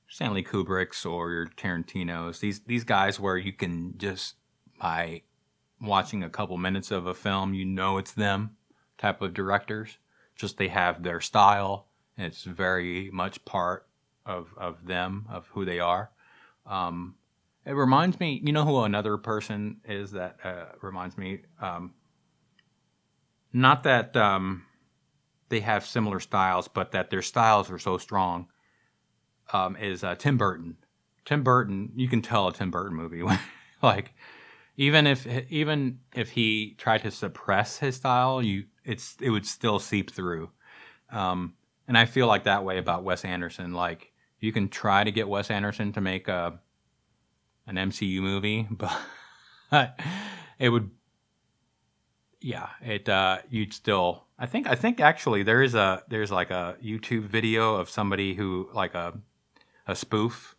Stanley 0.07 0.43
Kubrick's 0.43 1.05
or 1.05 1.31
your 1.31 1.47
Tarantino's. 1.47 2.39
These 2.39 2.61
these 2.61 2.83
guys 2.83 3.19
where 3.19 3.37
you 3.37 3.53
can 3.53 3.95
just 3.97 4.35
by 4.79 5.21
watching 5.81 6.23
a 6.23 6.29
couple 6.29 6.57
minutes 6.57 6.91
of 6.91 7.05
a 7.05 7.13
film, 7.13 7.53
you 7.53 7.65
know 7.65 7.97
it's 7.97 8.13
them 8.13 8.57
type 8.97 9.21
of 9.21 9.33
directors. 9.33 9.97
Just 10.35 10.57
they 10.57 10.67
have 10.67 11.03
their 11.03 11.21
style, 11.21 11.87
and 12.17 12.27
it's 12.27 12.43
very 12.43 13.09
much 13.11 13.43
part 13.45 13.87
of 14.25 14.53
of 14.57 14.85
them 14.85 15.25
of 15.29 15.47
who 15.47 15.65
they 15.65 15.79
are. 15.79 16.11
Um, 16.65 17.15
it 17.65 17.73
reminds 17.73 18.19
me, 18.19 18.41
you 18.43 18.51
know, 18.51 18.63
who 18.63 18.83
another 18.83 19.17
person 19.17 19.77
is 19.85 20.11
that 20.11 20.37
uh, 20.43 20.65
reminds 20.81 21.17
me. 21.17 21.41
Um, 21.59 21.93
not 23.53 23.83
that 23.83 24.15
um, 24.15 24.63
they 25.49 25.61
have 25.61 25.85
similar 25.85 26.19
styles, 26.19 26.67
but 26.67 26.91
that 26.91 27.09
their 27.09 27.21
styles 27.21 27.71
are 27.71 27.79
so 27.79 27.97
strong. 27.97 28.47
Um, 29.53 29.75
is 29.75 30.03
uh, 30.03 30.15
Tim 30.15 30.37
Burton. 30.37 30.75
Tim 31.23 31.43
Burton, 31.43 31.91
you 31.95 32.07
can 32.07 32.21
tell 32.21 32.47
a 32.47 32.53
Tim 32.53 32.71
Burton 32.71 32.97
movie. 32.97 33.23
like 33.81 34.13
even 34.77 35.07
if 35.07 35.25
even 35.51 35.99
if 36.15 36.29
he 36.31 36.75
tried 36.77 37.03
to 37.03 37.11
suppress 37.11 37.77
his 37.77 37.95
style, 37.95 38.41
you 38.41 38.65
it's 38.85 39.17
it 39.21 39.29
would 39.29 39.45
still 39.45 39.79
seep 39.79 40.11
through. 40.11 40.49
Um, 41.11 41.53
and 41.87 41.97
I 41.97 42.05
feel 42.05 42.27
like 42.27 42.45
that 42.45 42.63
way 42.63 42.77
about 42.77 43.03
Wes 43.03 43.25
Anderson. 43.25 43.73
Like 43.73 44.11
you 44.39 44.51
can 44.51 44.69
try 44.69 45.03
to 45.03 45.11
get 45.11 45.27
Wes 45.27 45.51
Anderson 45.51 45.91
to 45.93 46.01
make 46.01 46.27
a 46.27 46.59
an 47.67 47.75
MCU 47.75 48.21
movie, 48.21 48.67
but 49.71 49.99
it 50.59 50.69
would 50.69 50.89
yeah, 52.41 52.69
it 52.81 53.09
uh 53.09 53.39
you'd 53.49 53.73
still 53.73 54.25
I 54.37 54.45
think 54.45 54.67
I 54.67 54.75
think 54.75 54.99
actually 54.99 55.43
there 55.43 55.63
is 55.63 55.75
a 55.75 56.03
there's 56.09 56.31
like 56.31 56.51
a 56.51 56.77
YouTube 56.83 57.23
video 57.23 57.75
of 57.75 57.89
somebody 57.89 58.33
who 58.35 58.69
like 58.73 58.93
a 58.93 59.17
a 59.87 59.95
spoof 59.95 60.54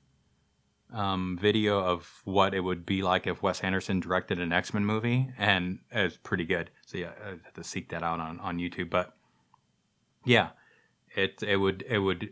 um, 0.97 1.39
video 1.39 1.79
of 1.79 2.11
what 2.25 2.55
it 2.55 2.61
would 2.61 2.87
be 2.87 3.03
like 3.03 3.27
if 3.27 3.43
Wes 3.43 3.61
Anderson 3.61 4.01
directed 4.01 4.41
an 4.41 4.51
X 4.51 4.73
Men 4.73 4.85
movie, 4.85 5.31
and 5.37 5.79
it's 5.91 6.17
pretty 6.17 6.45
good. 6.45 6.71
So 6.87 6.97
yeah, 6.97 7.13
I 7.23 7.29
have 7.29 7.53
to 7.55 7.65
seek 7.65 7.91
that 7.91 8.03
out 8.03 8.19
on, 8.19 8.41
on 8.41 8.57
YouTube. 8.57 8.89
But 8.89 9.15
yeah, 10.25 10.51
it 11.15 11.43
it 11.43 11.59
would 11.59 11.85
it 11.87 11.99
would 11.99 12.31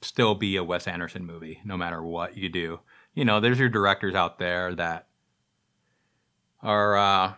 still 0.00 0.34
be 0.34 0.56
a 0.56 0.64
Wes 0.64 0.88
Anderson 0.88 1.26
movie, 1.26 1.60
no 1.62 1.76
matter 1.76 2.02
what 2.02 2.38
you 2.38 2.48
do. 2.48 2.80
You 3.14 3.26
know, 3.26 3.38
there's 3.38 3.58
your 3.58 3.68
directors 3.68 4.14
out 4.14 4.38
there 4.38 4.74
that 4.74 5.08
are 6.62 6.96
uh, 6.96 7.34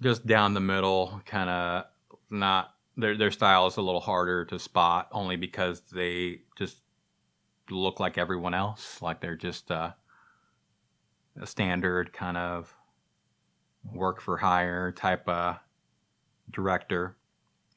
just 0.00 0.26
down 0.26 0.54
the 0.54 0.60
middle, 0.60 1.20
kind 1.26 1.50
of 1.50 1.84
not 2.30 2.74
their 2.96 3.18
their 3.18 3.30
style 3.30 3.66
is 3.66 3.76
a 3.76 3.82
little 3.82 4.00
harder 4.00 4.46
to 4.46 4.58
spot, 4.58 5.08
only 5.12 5.36
because 5.36 5.82
they 5.92 6.40
just 6.56 6.78
look 7.70 8.00
like 8.00 8.18
everyone 8.18 8.54
else, 8.54 9.00
like 9.02 9.20
they're 9.20 9.36
just 9.36 9.70
uh, 9.70 9.92
a 11.40 11.46
standard 11.46 12.12
kind 12.12 12.36
of 12.36 12.74
work 13.92 14.20
for 14.20 14.36
hire 14.36 14.92
type 14.92 15.28
of 15.28 15.56
director. 16.50 17.16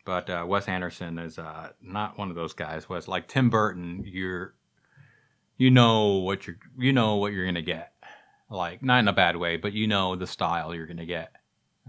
But 0.05 0.29
uh, 0.29 0.45
Wes 0.47 0.67
Anderson 0.67 1.19
is 1.19 1.37
uh, 1.37 1.69
not 1.81 2.17
one 2.17 2.29
of 2.29 2.35
those 2.35 2.53
guys. 2.53 2.89
Wes, 2.89 3.07
like 3.07 3.27
Tim 3.27 3.49
Burton, 3.49 4.03
you're 4.05 4.55
you 5.57 5.69
know 5.69 6.17
what 6.17 6.47
you're 6.47 6.57
you 6.77 6.91
know 6.91 7.17
what 7.17 7.33
you're 7.33 7.45
gonna 7.45 7.61
get. 7.61 7.93
Like 8.49 8.81
not 8.81 8.99
in 8.99 9.07
a 9.07 9.13
bad 9.13 9.37
way, 9.37 9.57
but 9.57 9.73
you 9.73 9.87
know 9.87 10.15
the 10.15 10.27
style 10.27 10.73
you're 10.73 10.87
gonna 10.87 11.05
get 11.05 11.35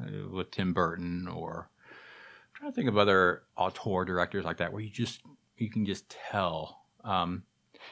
uh, 0.00 0.28
with 0.30 0.50
Tim 0.50 0.72
Burton 0.74 1.26
or 1.26 1.70
I'm 1.90 2.50
trying 2.54 2.72
to 2.72 2.76
think 2.76 2.88
of 2.88 2.98
other 2.98 3.44
auteur 3.56 4.04
directors 4.04 4.44
like 4.44 4.58
that 4.58 4.72
where 4.72 4.82
you 4.82 4.90
just 4.90 5.22
you 5.56 5.70
can 5.70 5.86
just 5.86 6.14
tell. 6.30 6.82
Um, 7.02 7.44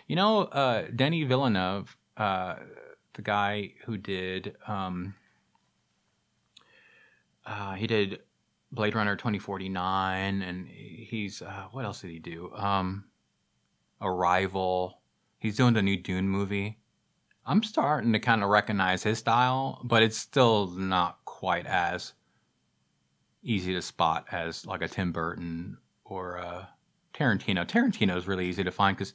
you 0.07 0.17
know, 0.17 0.43
uh, 0.43 0.87
Denis 0.95 1.27
Villeneuve, 1.27 1.97
uh, 2.17 2.57
the 3.15 3.23
guy 3.23 3.73
who 3.85 3.97
did, 3.97 4.57
um, 4.67 5.15
uh, 7.47 7.75
he 7.75 7.87
did 7.87 8.21
Blade 8.73 8.95
Runner 8.95 9.17
2049, 9.17 10.43
and 10.43 10.69
he's, 10.69 11.43
uh, 11.43 11.67
what 11.73 11.85
else 11.85 12.01
did 12.01 12.11
he 12.11 12.19
do? 12.19 12.53
Um, 12.55 13.05
Arrival. 14.01 15.01
He's 15.39 15.57
doing 15.57 15.75
the 15.75 15.83
new 15.83 15.97
Dune 15.97 16.29
movie. 16.29 16.79
I'm 17.47 17.63
starting 17.63 18.13
to 18.13 18.19
kind 18.19 18.43
of 18.43 18.51
recognize 18.51 19.03
his 19.03 19.19
style, 19.19 19.81
but 19.85 20.03
it's 20.03 20.17
still 20.17 20.69
not 20.69 21.19
quite 21.25 21.67
as 21.67 22.13
easy 23.43 23.73
to 23.73 23.83
spot 23.83 24.27
as 24.31 24.67
like 24.67 24.83
a 24.83 24.89
Tim 24.89 25.13
Burton 25.13 25.79
or 26.05 26.37
a 26.37 26.69
Tarantino. 27.15 27.67
Tarantino 27.67 28.17
is 28.17 28.29
really 28.29 28.47
easy 28.47 28.63
to 28.63 28.71
find 28.71 28.97
because 28.97 29.15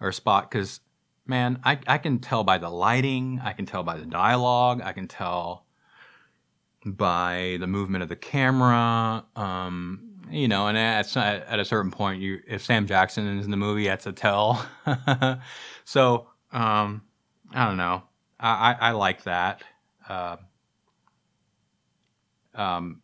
or 0.00 0.12
spot 0.12 0.50
because 0.50 0.80
man, 1.26 1.60
I, 1.64 1.78
I 1.86 1.98
can 1.98 2.18
tell 2.18 2.42
by 2.42 2.58
the 2.58 2.70
lighting, 2.70 3.40
I 3.44 3.52
can 3.52 3.66
tell 3.66 3.82
by 3.82 3.98
the 3.98 4.06
dialogue, 4.06 4.80
I 4.82 4.92
can 4.92 5.06
tell 5.06 5.66
by 6.84 7.58
the 7.60 7.66
movement 7.66 8.02
of 8.02 8.08
the 8.08 8.16
camera. 8.16 9.24
Um, 9.36 10.04
you 10.30 10.48
know, 10.48 10.68
and 10.68 10.76
at, 10.76 11.16
at 11.16 11.58
a 11.58 11.64
certain 11.64 11.90
point, 11.90 12.20
you 12.20 12.40
if 12.46 12.64
Sam 12.64 12.86
Jackson 12.86 13.38
is 13.38 13.44
in 13.44 13.50
the 13.50 13.56
movie, 13.56 13.86
that's 13.86 14.06
a 14.06 14.12
tell. 14.12 14.66
so 15.84 16.28
um, 16.52 17.02
I 17.52 17.66
don't 17.66 17.76
know. 17.76 18.02
I, 18.40 18.72
I, 18.72 18.88
I 18.88 18.90
like 18.92 19.24
that. 19.24 19.62
Uh, 20.08 20.36
um, 22.54 23.02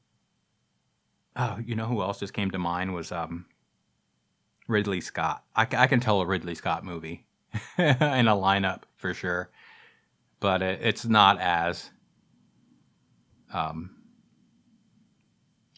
oh, 1.37 1.59
you 1.65 1.75
know 1.75 1.87
who 1.87 2.03
else 2.03 2.21
just 2.21 2.33
came 2.33 2.51
to 2.51 2.59
mind 2.59 2.95
was 2.95 3.13
um, 3.13 3.47
Ridley 4.69 5.01
Scott. 5.01 5.45
I, 5.55 5.63
I 5.63 5.87
can 5.87 6.01
tell 6.01 6.21
a 6.21 6.27
Ridley 6.27 6.55
Scott 6.55 6.85
movie 6.85 7.27
in 7.79 8.29
a 8.29 8.37
lineup 8.37 8.83
for 8.97 9.15
sure, 9.15 9.51
but 10.41 10.63
it, 10.63 10.81
it's 10.83 11.05
not 11.05 11.41
as 11.41 11.91
um, 13.53 13.97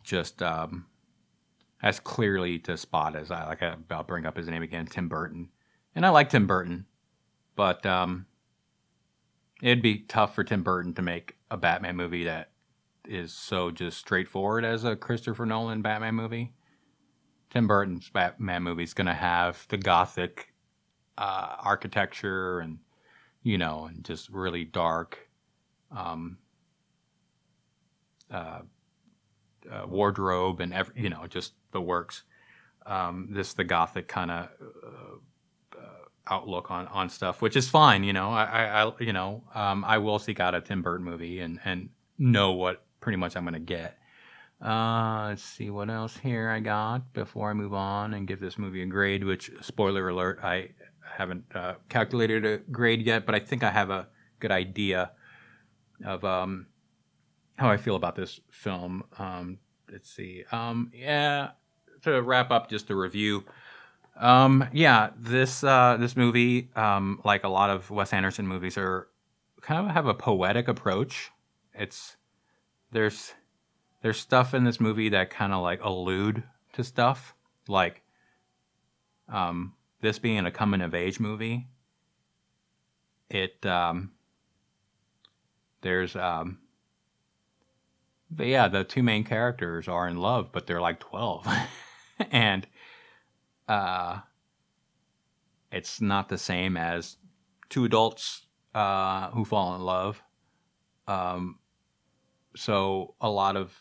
just 0.03 0.43
um, 0.43 0.87
as 1.83 2.01
clearly 2.01 2.59
to 2.61 2.77
spot 2.77 3.17
as 3.17 3.31
I 3.31 3.47
like. 3.47 3.63
I'll 3.91 4.03
bring 4.05 4.27
up 4.27 4.37
his 4.37 4.49
name 4.49 4.63
again, 4.63 4.87
Tim 4.87 5.09
Burton, 5.09 5.51
and 5.95 6.07
I 6.07 6.11
like 6.11 6.31
Tim 6.31 6.47
Burton, 6.47 6.87
but 7.55 7.85
um, 7.85 8.27
it'd 9.63 9.83
be 9.83 9.99
tough 9.99 10.35
for 10.35 10.45
Tim 10.45 10.63
Burton 10.63 10.95
to 10.95 11.03
make 11.03 11.37
a 11.51 11.57
Batman 11.57 11.97
movie 11.97 12.25
that 12.25 12.51
is 13.07 13.33
so 13.33 13.71
just 13.71 13.99
straightforward 13.99 14.65
as 14.65 14.85
a 14.85 14.97
Christopher 14.97 15.47
Nolan 15.47 15.83
Batman 15.83 16.15
movie. 16.15 16.53
Tim 17.57 17.67
Burton's 17.67 18.11
Batman 18.11 18.65
movie 18.65 18.83
is 18.83 18.93
going 18.93 19.07
to 19.07 19.15
have 19.15 19.65
the 19.71 19.79
gothic 19.79 20.53
uh, 21.17 21.57
architecture 21.61 22.61
and 22.61 22.79
you 23.43 23.57
know, 23.57 23.87
and 23.87 24.05
just 24.05 24.29
really 24.29 24.67
dark 24.67 25.27
um, 25.91 26.37
uh, 28.31 28.59
uh, 29.73 29.87
wardrobe 29.87 30.61
and 30.61 30.75
every, 30.75 31.01
you 31.01 31.09
know, 31.09 31.27
just 31.27 31.55
the 31.71 31.81
works. 31.81 32.25
Um, 32.85 33.29
this 33.31 33.55
the 33.55 33.65
gothic 33.65 34.07
kind 34.07 34.31
of 34.31 34.49
uh, 34.61 35.79
uh, 35.79 36.05
outlook 36.27 36.71
on 36.71 36.87
on 36.89 37.09
stuff, 37.09 37.41
which 37.41 37.57
is 37.57 37.71
fine. 37.71 38.05
You 38.05 38.13
know, 38.13 38.33
I, 38.33 38.83
I 38.83 38.93
you 39.01 39.15
know, 39.15 39.45
um, 39.55 39.83
I 39.83 39.97
will 39.97 40.19
seek 40.19 40.41
out 40.41 40.55
a 40.55 40.61
Tim 40.61 40.83
Burton 40.83 41.07
movie 41.07 41.41
and 41.41 41.59
and 41.65 41.89
know 42.19 42.53
what 42.53 42.85
pretty 43.01 43.17
much 43.17 43.35
I'm 43.35 43.45
going 43.45 43.55
to 43.55 43.61
get. 43.61 43.99
Uh, 44.65 45.27
let's 45.29 45.43
see 45.43 45.69
what 45.71 45.91
else 45.91 46.17
here 46.17 46.49
I 46.49 46.61
got 46.61 47.13
before 47.13 47.51
I 47.51 47.55
move 47.55 47.75
on 47.75 48.15
and 48.15 48.27
give 48.27 48.41
this 48.41 48.59
movie 48.59 48.83
a 48.83 48.87
grade. 48.87 49.25
Which, 49.25 49.51
spoiler 49.61 50.09
alert, 50.09 50.41
I 50.43 50.71
haven't 51.17 51.45
uh, 51.55 51.75
calculated 51.89 52.45
a 52.45 52.59
grade 52.59 53.03
yet, 53.03 53.27
but 53.27 53.35
I 53.35 53.39
think 53.41 53.63
I 53.63 53.71
have 53.71 53.91
a 53.91 54.09
good 54.41 54.51
idea 54.51 55.13
of 56.05 56.25
um, 56.25 56.67
how 57.57 57.71
I 57.71 57.77
feel 57.77 57.97
about 57.97 58.17
this 58.17 58.41
film. 58.51 59.05
Um, 59.19 59.59
let's 59.91 60.11
see. 60.11 60.45
Um, 60.53 60.91
yeah, 60.95 61.51
to 62.03 62.23
wrap 62.23 62.51
up 62.51 62.71
just 62.71 62.89
the 62.89 62.97
review. 62.97 63.45
Um, 64.19 64.67
yeah, 64.73 65.11
this 65.19 65.63
uh, 65.63 65.97
this 66.01 66.17
movie, 66.17 66.71
um, 66.77 67.21
like 67.25 67.45
a 67.45 67.49
lot 67.49 67.69
of 67.69 67.91
Wes 67.91 68.13
Anderson 68.13 68.47
movies, 68.47 68.79
are 68.79 69.09
kind 69.61 69.87
of 69.87 69.93
have 69.93 70.07
a 70.07 70.15
poetic 70.15 70.69
approach. 70.69 71.31
It's 71.75 72.17
there's 72.91 73.35
there's 74.07 74.21
stuff 74.21 74.55
in 74.55 74.63
this 74.63 74.79
movie 74.79 75.09
that 75.09 75.31
kind 75.31 75.53
of 75.53 75.65
like 75.65 75.83
allude 75.83 76.41
to 76.73 76.85
stuff 76.85 77.35
like 77.67 78.03
um, 79.29 79.73
this 80.01 80.21
being 80.21 80.47
a 80.47 80.51
coming 80.53 80.81
of 80.81 80.95
age 80.95 81.19
movie. 81.19 81.67
It 83.29 83.67
um, 83.67 84.13
there's 85.81 86.15
um, 86.15 86.59
yeah 88.39 88.69
the 88.69 88.85
two 88.85 89.03
main 89.03 89.25
characters 89.25 89.89
are 89.89 90.07
in 90.07 90.19
love 90.19 90.53
but 90.53 90.69
they're 90.69 90.81
like 90.81 91.01
12 91.01 91.49
and 92.31 92.65
uh, 93.67 94.21
it's 95.73 96.01
not 96.01 96.29
the 96.29 96.39
same 96.39 96.77
as 96.77 97.17
two 97.71 97.85
adults 97.85 98.47
uh, 98.73 99.31
who 99.31 99.45
fall 99.45 99.75
in 99.75 99.81
love. 99.81 100.23
Um, 101.09 101.59
so 102.55 103.17
a 103.21 103.29
lot 103.29 103.57
of 103.57 103.77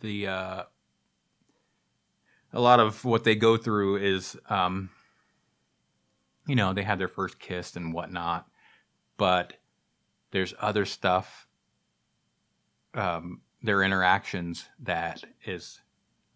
the 0.00 0.26
uh, 0.26 0.62
a 2.52 2.60
lot 2.60 2.80
of 2.80 3.04
what 3.04 3.24
they 3.24 3.34
go 3.34 3.56
through 3.56 3.96
is 3.96 4.36
um, 4.48 4.90
you 6.46 6.54
know 6.54 6.72
they 6.72 6.82
have 6.82 6.98
their 6.98 7.08
first 7.08 7.38
kiss 7.38 7.76
and 7.76 7.92
whatnot 7.92 8.46
but 9.16 9.54
there's 10.30 10.54
other 10.60 10.84
stuff 10.84 11.48
um, 12.94 13.40
their 13.62 13.82
interactions 13.82 14.68
that 14.80 15.24
is 15.44 15.80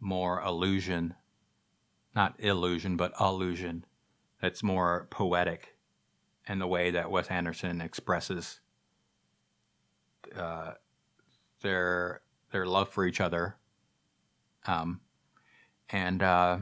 more 0.00 0.40
illusion, 0.42 1.14
not 2.14 2.34
illusion, 2.38 2.96
but 2.96 3.12
illusion. 3.20 3.84
That's 4.40 4.62
more 4.62 5.06
poetic 5.10 5.76
in 6.48 6.58
the 6.58 6.66
way 6.66 6.90
that 6.90 7.10
Wes 7.10 7.28
Anderson 7.28 7.80
expresses 7.80 8.60
uh, 10.36 10.72
their 11.60 12.21
their 12.52 12.66
love 12.66 12.88
for 12.88 13.04
each 13.04 13.20
other, 13.20 13.56
um, 14.66 15.00
and 15.90 16.22
uh, 16.22 16.58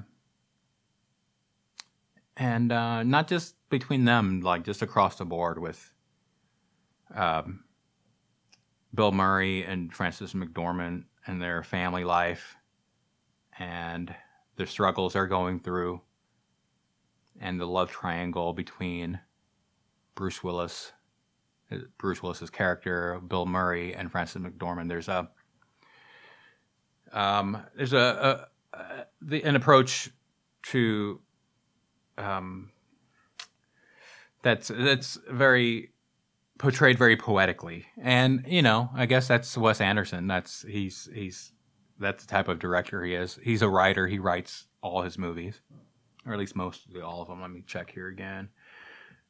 and 2.36 2.72
uh, 2.72 3.02
not 3.02 3.28
just 3.28 3.56
between 3.68 4.04
them, 4.04 4.40
like 4.40 4.64
just 4.64 4.82
across 4.82 5.16
the 5.16 5.24
board 5.24 5.58
with 5.58 5.92
um, 7.14 7.64
Bill 8.94 9.12
Murray 9.12 9.64
and 9.64 9.92
Frances 9.92 10.32
McDormand 10.32 11.04
and 11.26 11.40
their 11.40 11.62
family 11.62 12.04
life 12.04 12.56
and 13.58 14.14
the 14.56 14.66
struggles 14.66 15.12
they're 15.12 15.26
going 15.26 15.60
through 15.60 16.00
and 17.40 17.60
the 17.60 17.66
love 17.66 17.90
triangle 17.90 18.52
between 18.52 19.20
Bruce 20.14 20.42
Willis, 20.42 20.92
Bruce 21.98 22.22
Willis's 22.22 22.50
character, 22.50 23.20
Bill 23.20 23.46
Murray, 23.46 23.94
and 23.94 24.10
Frances 24.10 24.42
McDormand. 24.42 24.88
There's 24.88 25.08
a 25.08 25.30
um, 27.12 27.62
there's 27.76 27.92
a, 27.92 28.48
a, 28.72 28.76
a 28.76 29.06
the, 29.22 29.42
an 29.42 29.56
approach 29.56 30.10
to 30.62 31.20
um, 32.18 32.70
that's 34.42 34.68
that's 34.68 35.18
very 35.30 35.92
portrayed 36.58 36.98
very 36.98 37.16
poetically, 37.16 37.86
and 38.00 38.44
you 38.46 38.62
know, 38.62 38.90
I 38.94 39.06
guess 39.06 39.28
that's 39.28 39.56
Wes 39.56 39.80
Anderson. 39.80 40.26
That's 40.26 40.62
he's 40.62 41.08
he's 41.12 41.52
that's 41.98 42.24
the 42.24 42.30
type 42.30 42.48
of 42.48 42.58
director 42.58 43.04
he 43.04 43.14
is. 43.14 43.38
He's 43.42 43.62
a 43.62 43.68
writer. 43.68 44.06
He 44.06 44.18
writes 44.18 44.66
all 44.82 45.02
his 45.02 45.18
movies, 45.18 45.60
or 46.26 46.32
at 46.32 46.38
least 46.38 46.56
most 46.56 46.88
all 47.02 47.22
of 47.22 47.28
them. 47.28 47.40
Let 47.40 47.50
me 47.50 47.62
check 47.66 47.90
here 47.90 48.08
again. 48.08 48.48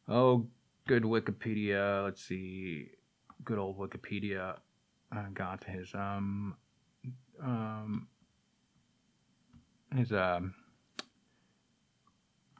Oh, 0.08 0.46
good 0.86 1.04
Wikipedia. 1.04 2.04
Let's 2.04 2.22
see, 2.22 2.90
good 3.44 3.58
old 3.58 3.78
Wikipedia. 3.78 4.56
I 5.12 5.24
got 5.34 5.64
his 5.64 5.92
um 5.94 6.56
um 7.42 8.08
his 9.94 10.12
um 10.12 10.54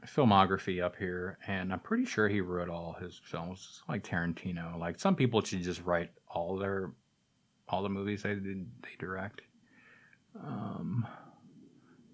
filmography 0.07 0.83
up 0.83 0.97
here, 0.97 1.39
and 1.47 1.73
I'm 1.73 1.81
pretty 1.81 2.05
sure 2.05 2.29
he 2.29 2.41
wrote 2.41 2.69
all 2.69 2.97
his 3.01 3.21
films, 3.23 3.83
like 3.89 4.03
Tarantino. 4.03 4.79
Like 4.79 4.99
some 4.99 5.15
people 5.15 5.43
should 5.43 5.63
just 5.63 5.85
write 5.85 6.11
all 6.29 6.57
their 6.57 6.93
all 7.69 7.83
the 7.83 7.89
movies 7.89 8.23
they 8.23 8.35
they 8.35 8.65
direct. 8.99 9.43
Um, 10.43 11.07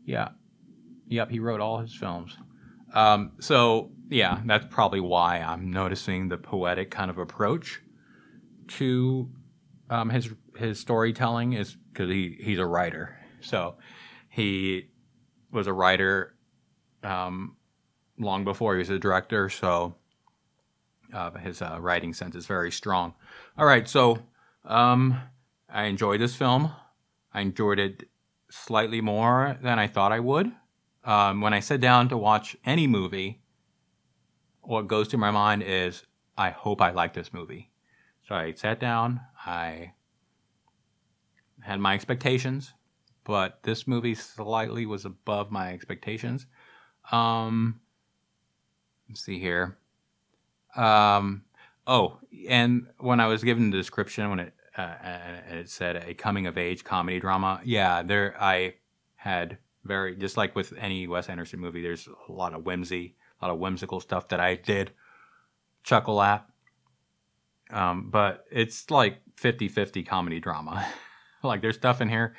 yeah, 0.04 0.28
yep, 1.08 1.30
he 1.30 1.38
wrote 1.38 1.60
all 1.60 1.78
his 1.78 1.94
films. 1.94 2.36
Um, 2.94 3.32
so 3.40 3.90
yeah, 4.08 4.40
that's 4.46 4.66
probably 4.70 5.00
why 5.00 5.40
I'm 5.40 5.70
noticing 5.70 6.28
the 6.28 6.38
poetic 6.38 6.90
kind 6.90 7.10
of 7.10 7.18
approach 7.18 7.80
to 8.68 9.30
um, 9.90 10.10
his 10.10 10.30
his 10.56 10.80
storytelling 10.80 11.52
is 11.52 11.76
because 11.92 12.10
he 12.10 12.36
he's 12.40 12.58
a 12.58 12.66
writer. 12.66 13.18
So 13.40 13.76
he 14.28 14.88
was 15.52 15.66
a 15.66 15.72
writer 15.72 16.34
um, 17.02 17.56
long 18.18 18.44
before 18.44 18.74
he 18.74 18.78
was 18.78 18.90
a 18.90 18.98
director. 18.98 19.48
So 19.48 19.96
uh, 21.12 21.30
his 21.32 21.62
uh, 21.62 21.78
writing 21.80 22.12
sense 22.12 22.34
is 22.34 22.46
very 22.46 22.72
strong. 22.72 23.14
All 23.56 23.66
right, 23.66 23.88
so 23.88 24.18
um, 24.64 25.20
I 25.68 25.84
enjoyed 25.84 26.20
this 26.20 26.34
film. 26.34 26.72
I 27.32 27.40
enjoyed 27.40 27.78
it 27.78 28.08
slightly 28.50 29.00
more 29.00 29.56
than 29.62 29.78
I 29.78 29.86
thought 29.86 30.12
I 30.12 30.20
would. 30.20 30.50
Um, 31.04 31.40
when 31.40 31.54
I 31.54 31.60
sit 31.60 31.80
down 31.80 32.08
to 32.08 32.16
watch 32.16 32.56
any 32.64 32.86
movie, 32.86 33.42
what 34.62 34.88
goes 34.88 35.08
through 35.08 35.20
my 35.20 35.30
mind 35.30 35.62
is, 35.62 36.04
I 36.36 36.50
hope 36.50 36.82
I 36.82 36.90
like 36.90 37.14
this 37.14 37.32
movie. 37.32 37.70
So 38.28 38.34
I 38.34 38.52
sat 38.52 38.80
down, 38.80 39.20
I 39.46 39.92
had 41.60 41.80
my 41.80 41.94
expectations, 41.94 42.74
but 43.24 43.62
this 43.62 43.86
movie 43.86 44.14
slightly 44.14 44.86
was 44.86 45.04
above 45.04 45.50
my 45.50 45.72
expectations. 45.72 46.46
Um, 47.12 47.80
let's 49.08 49.20
see 49.24 49.38
here. 49.38 49.78
Um, 50.74 51.44
oh, 51.86 52.18
and 52.48 52.88
when 52.98 53.20
I 53.20 53.26
was 53.26 53.42
given 53.44 53.70
the 53.70 53.76
description, 53.76 54.28
when 54.30 54.40
it 54.40 54.52
uh, 54.76 54.82
uh, 54.82 55.40
it 55.50 55.70
said 55.70 55.96
a 55.96 56.12
coming 56.12 56.46
of 56.46 56.58
age 56.58 56.84
comedy 56.84 57.18
drama, 57.18 57.60
yeah, 57.64 58.02
there 58.02 58.36
I 58.38 58.74
had 59.14 59.58
very 59.84 60.16
just 60.16 60.36
like 60.36 60.54
with 60.54 60.72
any 60.78 61.06
Wes 61.06 61.28
Anderson 61.28 61.60
movie, 61.60 61.82
there's 61.82 62.08
a 62.28 62.32
lot 62.32 62.52
of 62.52 62.64
whimsy, 62.64 63.14
a 63.40 63.46
lot 63.46 63.52
of 63.52 63.58
whimsical 63.58 64.00
stuff 64.00 64.28
that 64.28 64.40
I 64.40 64.56
did 64.56 64.90
chuckle 65.82 66.20
at. 66.20 66.46
Um, 67.70 68.10
but 68.10 68.44
it's 68.50 68.90
like 68.90 69.18
50-50 69.36 70.06
comedy 70.06 70.40
drama. 70.40 70.86
like 71.42 71.62
there's 71.62 71.76
stuff 71.76 72.00
in 72.00 72.08
here, 72.08 72.34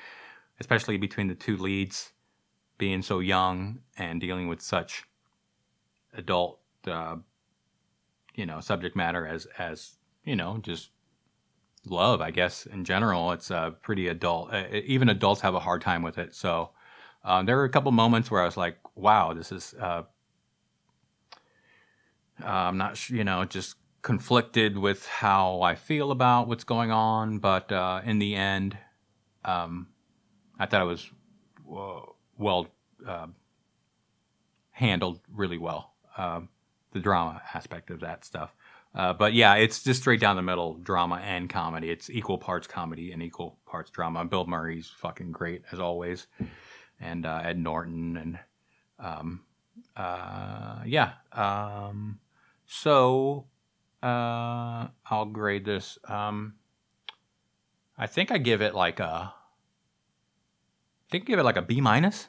especially 0.59 0.97
between 0.97 1.27
the 1.27 1.35
two 1.35 1.57
leads 1.57 2.11
being 2.77 3.01
so 3.01 3.19
young 3.19 3.79
and 3.97 4.21
dealing 4.21 4.47
with 4.47 4.61
such 4.61 5.03
adult 6.13 6.59
uh, 6.85 7.15
you 8.35 8.45
know 8.45 8.59
subject 8.59 8.95
matter 8.95 9.25
as 9.25 9.47
as 9.57 9.95
you 10.23 10.35
know 10.35 10.59
just 10.61 10.91
love 11.85 12.21
i 12.21 12.31
guess 12.31 12.65
in 12.65 12.83
general. 12.83 13.31
It's 13.31 13.49
uh, 13.49 13.71
pretty 13.81 14.09
adult. 14.09 14.53
Uh, 14.53 14.65
even 14.71 15.09
adults 15.09 15.41
have 15.41 15.55
a 15.55 15.59
hard 15.59 15.81
time 15.81 16.01
with 16.01 16.17
it. 16.17 16.35
So 16.35 16.71
uh, 17.23 17.43
there 17.43 17.55
were 17.55 17.63
a 17.63 17.69
couple 17.69 17.91
moments 17.91 18.29
where 18.29 18.41
i 18.41 18.45
was 18.45 18.57
like 18.57 18.77
wow 18.95 19.33
this 19.33 19.51
is 19.51 19.75
uh, 19.79 20.03
uh, 22.43 22.45
i'm 22.45 22.77
not 22.77 23.09
you 23.09 23.23
know 23.23 23.45
just 23.45 23.75
conflicted 24.07 24.77
with 24.77 25.05
how 25.05 25.61
i 25.61 25.75
feel 25.75 26.11
about 26.11 26.47
what's 26.47 26.63
going 26.63 26.91
on 26.91 27.39
but 27.39 27.71
uh, 27.71 28.01
in 28.05 28.19
the 28.19 28.35
end 28.35 28.77
um, 29.43 29.87
i 30.57 30.65
thought 30.65 30.81
it 30.81 30.85
was 30.85 31.11
well 32.37 32.67
handled 34.71 35.19
really 35.33 35.57
well 35.57 35.93
um, 36.17 36.49
the 36.93 36.99
drama 36.99 37.41
aspect 37.53 37.89
of 37.89 37.99
that 38.01 38.25
stuff. 38.25 38.55
Uh, 38.95 39.13
but 39.13 39.33
yeah, 39.33 39.55
it's 39.55 39.83
just 39.83 40.01
straight 40.01 40.19
down 40.19 40.35
the 40.35 40.41
middle 40.41 40.75
drama 40.75 41.21
and 41.23 41.49
comedy. 41.49 41.89
It's 41.89 42.09
equal 42.09 42.37
parts 42.37 42.67
comedy 42.67 43.11
and 43.11 43.21
equal 43.21 43.57
parts 43.65 43.91
drama. 43.91 44.25
Bill 44.25 44.45
Murray's 44.45 44.91
fucking 44.97 45.31
great 45.31 45.63
as 45.71 45.79
always, 45.79 46.27
and 46.99 47.25
uh, 47.25 47.41
Ed 47.43 47.59
Norton 47.59 48.17
and 48.17 48.39
um, 48.99 49.41
uh, 49.95 50.79
yeah. 50.85 51.13
Um, 51.31 52.19
so 52.65 53.45
uh, 54.03 54.87
I'll 55.05 55.25
grade 55.25 55.65
this. 55.65 55.97
Um, 56.07 56.55
I 57.97 58.07
think 58.07 58.31
I 58.31 58.37
give 58.37 58.61
it 58.61 58.75
like 58.75 58.99
a. 58.99 59.33
I 59.33 61.09
think 61.11 61.23
I 61.23 61.27
give 61.27 61.39
it 61.39 61.43
like 61.43 61.57
a 61.57 61.61
B 61.61 61.81
minus, 61.81 62.27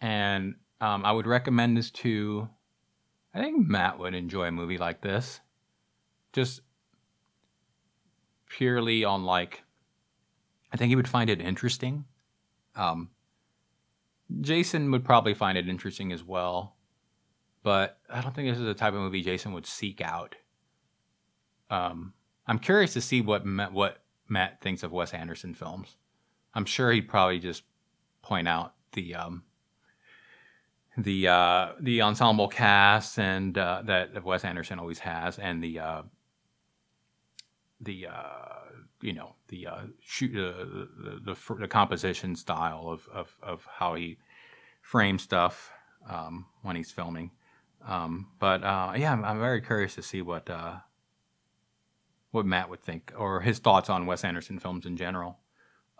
and 0.00 0.56
um, 0.80 1.04
I 1.04 1.12
would 1.12 1.26
recommend 1.26 1.76
this 1.76 1.90
to 1.90 2.48
I 3.34 3.40
think 3.40 3.66
Matt 3.66 3.98
would 3.98 4.14
enjoy 4.14 4.46
a 4.46 4.52
movie 4.52 4.78
like 4.78 5.00
this. 5.00 5.40
Just 6.32 6.60
purely 8.48 9.04
on 9.04 9.24
like 9.24 9.62
I 10.72 10.76
think 10.76 10.90
he 10.90 10.96
would 10.96 11.08
find 11.08 11.30
it 11.30 11.40
interesting. 11.40 12.04
Um, 12.74 13.10
Jason 14.40 14.90
would 14.90 15.04
probably 15.04 15.34
find 15.34 15.58
it 15.58 15.68
interesting 15.68 16.12
as 16.12 16.24
well, 16.24 16.76
but 17.62 17.98
I 18.08 18.22
don't 18.22 18.34
think 18.34 18.48
this 18.48 18.58
is 18.58 18.64
the 18.64 18.74
type 18.74 18.94
of 18.94 19.00
movie 19.00 19.22
Jason 19.22 19.52
would 19.52 19.66
seek 19.66 20.00
out. 20.00 20.34
Um, 21.72 22.12
I'm 22.46 22.58
curious 22.58 22.92
to 22.92 23.00
see 23.00 23.22
what 23.22 23.46
Matt, 23.46 23.72
what 23.72 24.02
Matt 24.28 24.60
thinks 24.60 24.82
of 24.82 24.92
Wes 24.92 25.14
Anderson 25.14 25.54
films. 25.54 25.96
I'm 26.54 26.66
sure 26.66 26.92
he'd 26.92 27.08
probably 27.08 27.38
just 27.38 27.62
point 28.20 28.46
out 28.46 28.74
the 28.92 29.14
um, 29.14 29.42
the 30.98 31.28
uh, 31.28 31.72
the 31.80 32.02
ensemble 32.02 32.48
cast 32.48 33.18
and 33.18 33.56
uh, 33.56 33.82
that 33.86 34.22
Wes 34.22 34.44
Anderson 34.44 34.78
always 34.78 34.98
has, 34.98 35.38
and 35.38 35.62
the 35.62 35.78
uh, 35.78 36.02
the 37.80 38.08
uh, 38.08 38.58
you 39.00 39.14
know 39.14 39.34
the 39.48 39.66
uh, 39.66 39.80
shoot 40.02 40.36
uh, 40.36 40.52
the, 41.02 41.20
the, 41.34 41.54
the 41.54 41.68
composition 41.68 42.36
style 42.36 42.90
of, 42.90 43.08
of 43.10 43.34
of 43.42 43.66
how 43.78 43.94
he 43.94 44.18
frames 44.82 45.22
stuff 45.22 45.72
um, 46.06 46.44
when 46.60 46.76
he's 46.76 46.90
filming. 46.90 47.30
Um, 47.88 48.28
but 48.38 48.60
yeah, 48.60 49.12
I'm, 49.12 49.24
I'm, 49.24 49.40
very 49.40 49.60
curious 49.60 49.96
to 49.96 50.02
see 50.02 50.22
what 50.22 50.48
what 52.32 52.46
Matt 52.46 52.68
would 52.68 52.82
think 52.82 53.12
or 53.16 53.40
his 53.40 53.60
thoughts 53.60 53.88
on 53.88 54.06
Wes 54.06 54.24
Anderson 54.24 54.58
films 54.58 54.84
in 54.84 54.96
general. 54.96 55.38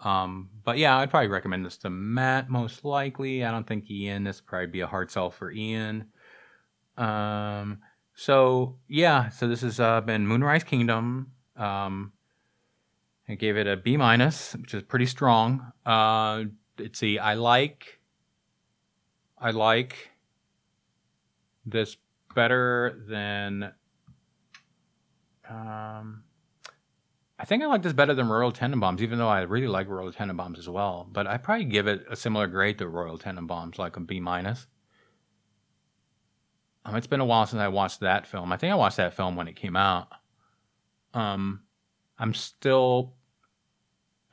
Um, 0.03 0.51
but 0.64 0.78
yeah, 0.78 0.99
I'd 0.99 1.11
probably 1.11 1.28
recommend 1.28 1.64
this 1.64 1.76
to 1.78 1.91
Matt 1.91 2.51
most 2.51 2.85
likely. 2.85 3.45
I 3.45 3.53
don't 3.53 3.66
think 3.66 3.89
Ian. 3.91 4.24
This 4.24 4.41
would 4.41 4.47
probably 4.47 4.66
be 4.66 4.80
a 4.80 4.87
hard 4.87 5.11
sell 5.11 5.30
for 5.30 5.53
Ian. 5.53 6.07
Um, 6.97 7.78
so 8.14 8.78
yeah, 8.89 9.28
so 9.28 9.47
this 9.47 9.61
has 9.61 9.78
uh, 9.78 10.01
been 10.01 10.26
Moonrise 10.26 10.64
Kingdom. 10.64 11.33
Um, 11.57 12.12
I 13.28 13.35
gave 13.35 13.57
it 13.57 13.66
a 13.66 13.76
B 13.76 13.97
minus, 13.97 14.55
which 14.55 14.74
is 14.74 14.83
pretty 14.83 15.07
strong. 15.07 15.72
Uh, 15.87 16.45
let's 16.78 16.99
see. 16.99 17.18
I 17.18 17.35
like. 17.35 18.01
I 19.39 19.51
like 19.51 20.11
this 21.64 21.97
better 22.35 23.03
than. 23.09 23.72
Um, 25.53 26.24
I 27.38 27.44
think 27.44 27.62
I 27.62 27.66
like 27.66 27.82
this 27.82 27.92
better 27.92 28.14
than 28.14 28.28
Royal 28.28 28.53
Tenenbaums, 28.53 29.00
even 29.00 29.18
though 29.18 29.28
I 29.28 29.42
really 29.42 29.66
like 29.66 29.88
Royal 29.88 30.12
Tenenbaums 30.12 30.59
as 30.59 30.68
well. 30.68 31.09
But 31.11 31.26
I 31.26 31.36
probably 31.38 31.64
give 31.64 31.86
it 31.86 32.05
a 32.09 32.16
similar 32.16 32.46
grade 32.46 32.78
to 32.78 32.88
Royal 32.88 33.18
Tenenbaums, 33.18 33.78
like 33.78 33.96
a 33.96 34.00
B 34.00 34.20
minus. 34.20 34.66
Um, 36.84 36.96
it's 36.96 37.07
been 37.07 37.20
a 37.20 37.24
while 37.24 37.46
since 37.46 37.61
I 37.61 37.68
watched 37.68 38.00
that 38.00 38.26
film. 38.26 38.53
I 38.53 38.57
think 38.57 38.72
I 38.72 38.76
watched 38.76 38.96
that 38.96 39.14
film 39.14 39.36
when 39.36 39.48
it 39.48 39.57
came 39.57 39.76
out. 39.76 40.09
Um, 41.14 41.62
I'm 42.18 42.34
still, 42.34 43.14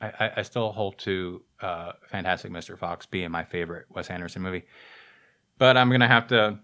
I, 0.00 0.32
I 0.38 0.42
still 0.42 0.72
hold 0.72 0.98
to 1.00 1.42
uh, 1.60 1.92
Fantastic 2.08 2.50
Mr. 2.50 2.78
Fox 2.78 3.06
being 3.06 3.30
my 3.30 3.44
favorite 3.44 3.86
Wes 3.90 4.08
Anderson 4.08 4.42
movie. 4.42 4.64
But 5.58 5.76
I'm 5.76 5.90
gonna 5.90 6.08
have 6.08 6.28
to 6.28 6.58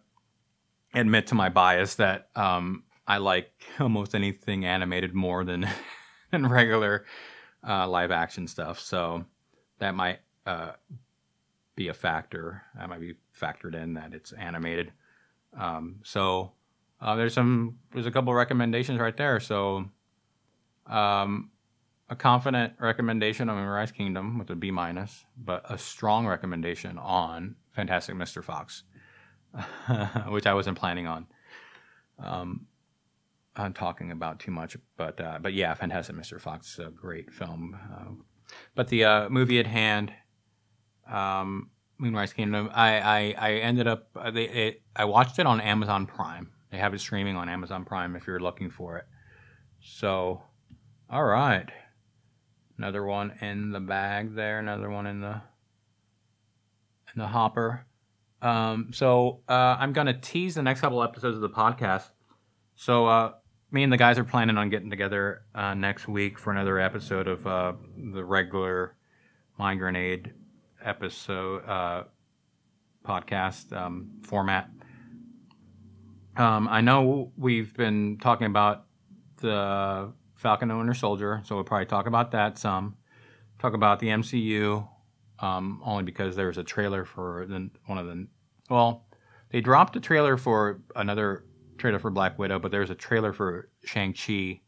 admit 0.95 1.29
to 1.29 1.35
my 1.35 1.51
bias 1.51 1.97
that 1.97 2.31
um, 2.35 2.85
I 3.07 3.19
like 3.19 3.53
almost 3.81 4.15
anything 4.15 4.65
animated 4.65 5.15
more 5.15 5.45
than 5.45 5.69
than 6.31 6.47
regular 6.47 7.05
uh, 7.67 7.89
live 7.89 8.11
action 8.11 8.47
stuff. 8.47 8.81
So 8.81 9.25
that 9.79 9.95
might 9.95 10.21
uh, 10.45 10.73
be 11.75 11.89
a 11.89 11.95
factor. 11.95 12.63
That 12.77 12.89
might 12.89 13.01
be 13.01 13.15
factored 13.39 13.75
in 13.75 13.95
that 13.95 14.15
it's 14.15 14.33
animated. 14.33 14.93
Um, 15.59 15.97
so 16.03 16.53
uh, 17.01 17.17
there's 17.17 17.35
some 17.35 17.79
there's 17.93 18.07
a 18.07 18.11
couple 18.11 18.33
recommendations 18.35 18.99
right 18.99 19.17
there. 19.17 19.41
So 19.41 19.87
um, 20.87 21.51
a 22.09 22.17
confident 22.17 22.75
recommendation 22.79 23.49
on 23.49 23.57
Moonrise 23.57 23.93
Kingdom 23.93 24.39
with 24.39 24.51
a 24.51 24.55
B 24.55 24.71
minus, 24.71 25.25
but 25.37 25.65
a 25.69 25.77
strong 25.77 26.27
recommendation 26.27 26.99
on 26.99 27.57
Fantastic 27.73 28.15
Mr. 28.15 28.43
Fox, 28.43 28.85
which 30.29 30.47
I 30.47 30.55
wasn't 30.55 30.79
planning 30.79 31.07
on. 31.07 31.27
Um, 32.19 32.67
on 33.57 33.73
talking 33.73 34.11
about 34.11 34.39
too 34.39 34.51
much, 34.51 34.77
but 34.97 35.21
uh, 35.21 35.39
but 35.41 35.53
yeah, 35.53 35.73
Fantastic 35.75 36.17
Mr. 36.17 36.41
Fox 36.41 36.75
is 36.75 36.87
a 36.87 36.91
great 36.91 37.33
film. 37.33 37.77
Uh, 37.93 38.13
but 38.75 38.89
the 38.89 39.05
uh, 39.05 39.29
movie 39.29 39.59
at 39.59 39.67
hand, 39.67 40.13
um, 41.11 41.71
Moonrise 41.99 42.33
Kingdom, 42.33 42.71
I, 42.73 43.01
I, 43.01 43.35
I 43.39 43.53
ended 43.55 43.87
up 43.87 44.09
uh, 44.17 44.31
they, 44.31 44.49
it, 44.49 44.83
I 44.95 45.05
watched 45.05 45.39
it 45.39 45.47
on 45.47 45.61
Amazon 45.61 46.07
Prime. 46.07 46.51
They 46.71 46.79
have 46.79 46.95
it 46.95 47.01
streaming 47.01 47.37
on 47.37 47.49
Amazon 47.49 47.85
Prime 47.85 48.17
if 48.17 48.27
you're 48.27 48.41
looking 48.41 48.71
for 48.71 48.99
it. 48.99 49.05
So, 49.81 50.43
all 51.09 51.25
right, 51.25 51.69
another 52.79 53.05
one 53.05 53.33
in 53.41 53.71
the 53.71 53.81
bag 53.81 54.35
there, 54.35 54.59
another 54.59 54.91
one 54.91 55.07
in 55.07 55.21
the 55.21 55.41
in 57.15 57.21
the 57.21 57.27
hopper. 57.27 57.87
Um, 58.43 58.91
so 58.93 59.41
uh, 59.49 59.77
I'm 59.79 59.93
gonna 59.93 60.19
tease 60.19 60.57
the 60.57 60.63
next 60.63 60.81
couple 60.81 61.03
episodes 61.03 61.37
of 61.37 61.41
the 61.41 61.49
podcast. 61.49 62.11
So 62.75 63.07
uh, 63.07 63.33
me 63.71 63.83
and 63.83 63.93
the 63.93 63.97
guys 63.97 64.19
are 64.19 64.25
planning 64.25 64.57
on 64.57 64.71
getting 64.71 64.91
together 64.91 65.43
uh, 65.55 65.75
next 65.75 66.07
week 66.07 66.39
for 66.39 66.53
another 66.53 66.79
episode 66.79 67.27
of 67.27 67.47
uh, 67.47 67.73
the 68.13 68.25
regular 68.25 68.95
Mind 69.59 69.81
Grenade 69.81 70.33
episode 70.85 71.65
uh, 71.67 72.05
podcast 73.05 73.73
um, 73.77 74.11
format. 74.23 74.71
Um, 76.37 76.69
I 76.69 76.81
know 76.81 77.33
we've 77.37 77.75
been 77.75 78.19
talking 78.19 78.47
about 78.47 78.85
the 79.39 80.13
Falcon 80.37 80.77
Winter 80.77 80.95
Soldier, 80.95 81.43
so 81.45 81.57
we'll 81.57 81.65
probably 81.65 81.87
talk 81.87 82.07
about 82.07 82.31
that 82.33 82.59
some. 82.59 82.97
Talk 83.59 83.73
about 83.73 83.99
the 83.99 84.09
MCU, 84.09 84.87
um, 85.41 85.81
only 85.83 86.05
because 86.05 86.37
there 86.37 86.49
was 86.49 86.59
a 86.59 86.65
trailer 86.65 87.05
for 87.05 87.47
the, 87.49 87.71
one 87.87 87.99
of 87.99 88.07
the. 88.07 88.29
Well, 88.69 89.07
they 89.51 89.61
dropped 89.61 89.97
a 89.97 90.01
trailer 90.01 90.37
for 90.37 90.83
another 90.95 91.46
trailer 91.77 91.99
for 91.99 92.11
Black 92.11 92.39
Widow, 92.39 92.59
but 92.59 92.71
there's 92.71 92.91
a 92.91 92.95
trailer 92.95 93.33
for 93.33 93.69
Shang 93.85 94.13
Chi 94.13 94.61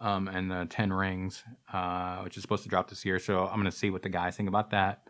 um, 0.00 0.28
and 0.28 0.50
the 0.50 0.66
Ten 0.68 0.92
Rings, 0.92 1.42
uh, 1.72 2.18
which 2.18 2.36
is 2.36 2.42
supposed 2.42 2.62
to 2.64 2.68
drop 2.68 2.88
this 2.88 3.04
year. 3.04 3.18
So 3.18 3.46
I'm 3.46 3.56
gonna 3.56 3.72
see 3.72 3.90
what 3.90 4.02
the 4.02 4.08
guys 4.08 4.36
think 4.36 4.48
about 4.48 4.70
that. 4.70 5.08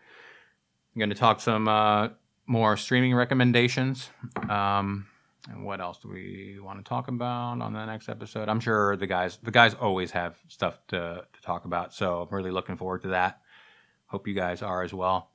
I'm 0.94 1.00
gonna 1.00 1.14
talk 1.14 1.40
some 1.40 1.68
uh, 1.68 2.08
more 2.46 2.76
streaming 2.76 3.14
recommendations. 3.14 4.10
Um, 4.48 5.06
and 5.48 5.64
what 5.64 5.80
else 5.80 5.98
do 5.98 6.08
we 6.08 6.58
want 6.60 6.78
to 6.78 6.88
talk 6.88 7.08
about 7.08 7.60
on 7.60 7.72
the 7.72 7.86
next 7.86 8.08
episode? 8.08 8.48
I'm 8.48 8.60
sure 8.60 8.96
the 8.96 9.06
guys 9.06 9.38
the 9.42 9.50
guys 9.50 9.74
always 9.74 10.10
have 10.12 10.36
stuff 10.48 10.78
to, 10.88 11.24
to 11.32 11.42
talk 11.42 11.64
about, 11.64 11.94
so 11.94 12.22
I'm 12.22 12.34
really 12.34 12.50
looking 12.50 12.76
forward 12.76 13.02
to 13.02 13.08
that. 13.08 13.40
Hope 14.06 14.26
you 14.26 14.34
guys 14.34 14.62
are 14.62 14.82
as 14.82 14.94
well. 14.94 15.30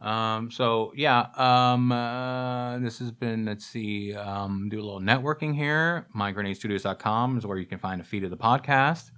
Um, 0.00 0.50
so 0.50 0.92
yeah, 0.94 1.26
um, 1.34 1.90
uh, 1.90 2.78
this 2.78 2.98
has 3.00 3.10
been, 3.10 3.46
let's 3.46 3.66
see, 3.66 4.14
um, 4.14 4.68
do 4.68 4.80
a 4.80 4.84
little 4.84 5.00
networking 5.00 5.54
here. 5.54 6.06
MindGrenadeStudios.com 6.14 7.38
is 7.38 7.46
where 7.46 7.58
you 7.58 7.66
can 7.66 7.78
find 7.78 8.00
a 8.00 8.04
feed 8.04 8.24
of 8.24 8.30
the 8.30 8.36
podcast. 8.36 9.10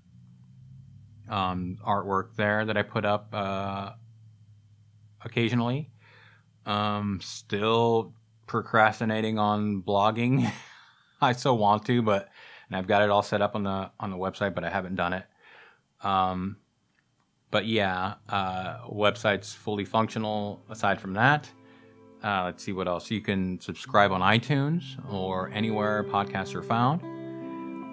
Um, 1.28 1.76
artwork 1.86 2.34
there 2.36 2.64
that 2.64 2.76
I 2.76 2.82
put 2.82 3.04
up, 3.04 3.28
uh, 3.32 3.90
occasionally. 5.24 5.90
Um, 6.66 7.20
still 7.22 8.14
procrastinating 8.46 9.38
on 9.38 9.82
blogging. 9.82 10.50
I 11.20 11.32
still 11.32 11.58
want 11.58 11.84
to, 11.86 12.00
but, 12.00 12.30
and 12.68 12.76
I've 12.76 12.86
got 12.86 13.02
it 13.02 13.10
all 13.10 13.22
set 13.22 13.42
up 13.42 13.54
on 13.54 13.64
the, 13.64 13.90
on 14.00 14.10
the 14.10 14.16
website, 14.16 14.54
but 14.54 14.64
I 14.64 14.70
haven't 14.70 14.96
done 14.96 15.12
it. 15.12 15.24
Um, 16.02 16.56
but 17.50 17.66
yeah, 17.66 18.14
uh, 18.28 18.78
website's 18.88 19.52
fully 19.52 19.84
functional. 19.84 20.62
Aside 20.70 21.00
from 21.00 21.14
that, 21.14 21.50
uh, 22.22 22.44
let's 22.44 22.62
see 22.62 22.72
what 22.72 22.88
else. 22.88 23.10
You 23.10 23.20
can 23.20 23.60
subscribe 23.60 24.12
on 24.12 24.20
iTunes 24.20 24.82
or 25.12 25.50
anywhere 25.50 26.04
podcasts 26.04 26.54
are 26.54 26.62
found. 26.62 27.02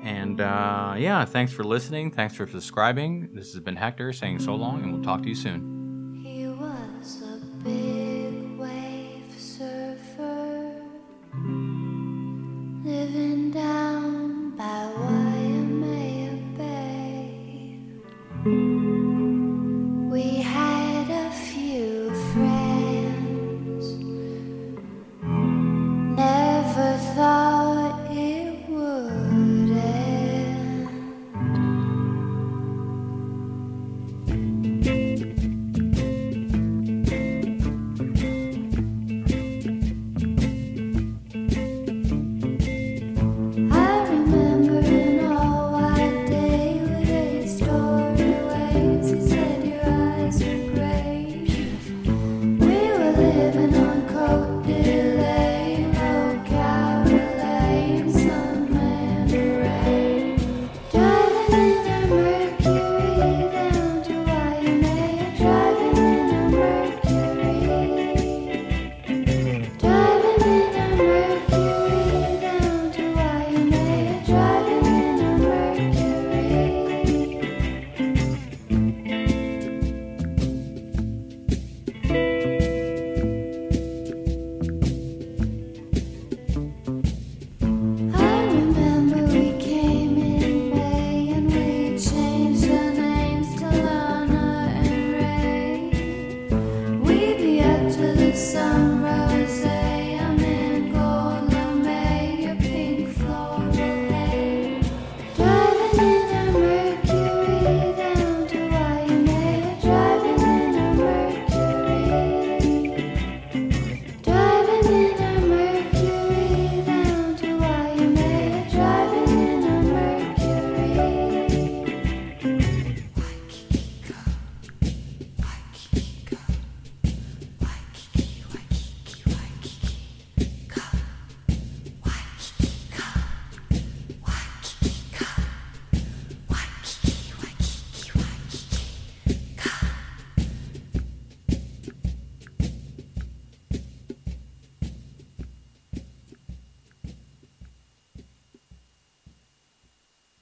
And 0.03 0.41
uh, 0.41 0.95
yeah, 0.97 1.25
thanks 1.25 1.51
for 1.51 1.63
listening. 1.63 2.11
Thanks 2.11 2.35
for 2.35 2.47
subscribing. 2.47 3.33
This 3.33 3.51
has 3.53 3.61
been 3.61 3.75
Hector 3.75 4.13
saying 4.13 4.39
so 4.39 4.55
long, 4.55 4.83
and 4.83 4.93
we'll 4.93 5.03
talk 5.03 5.23
to 5.23 5.29
you 5.29 5.35
soon. 5.35 5.77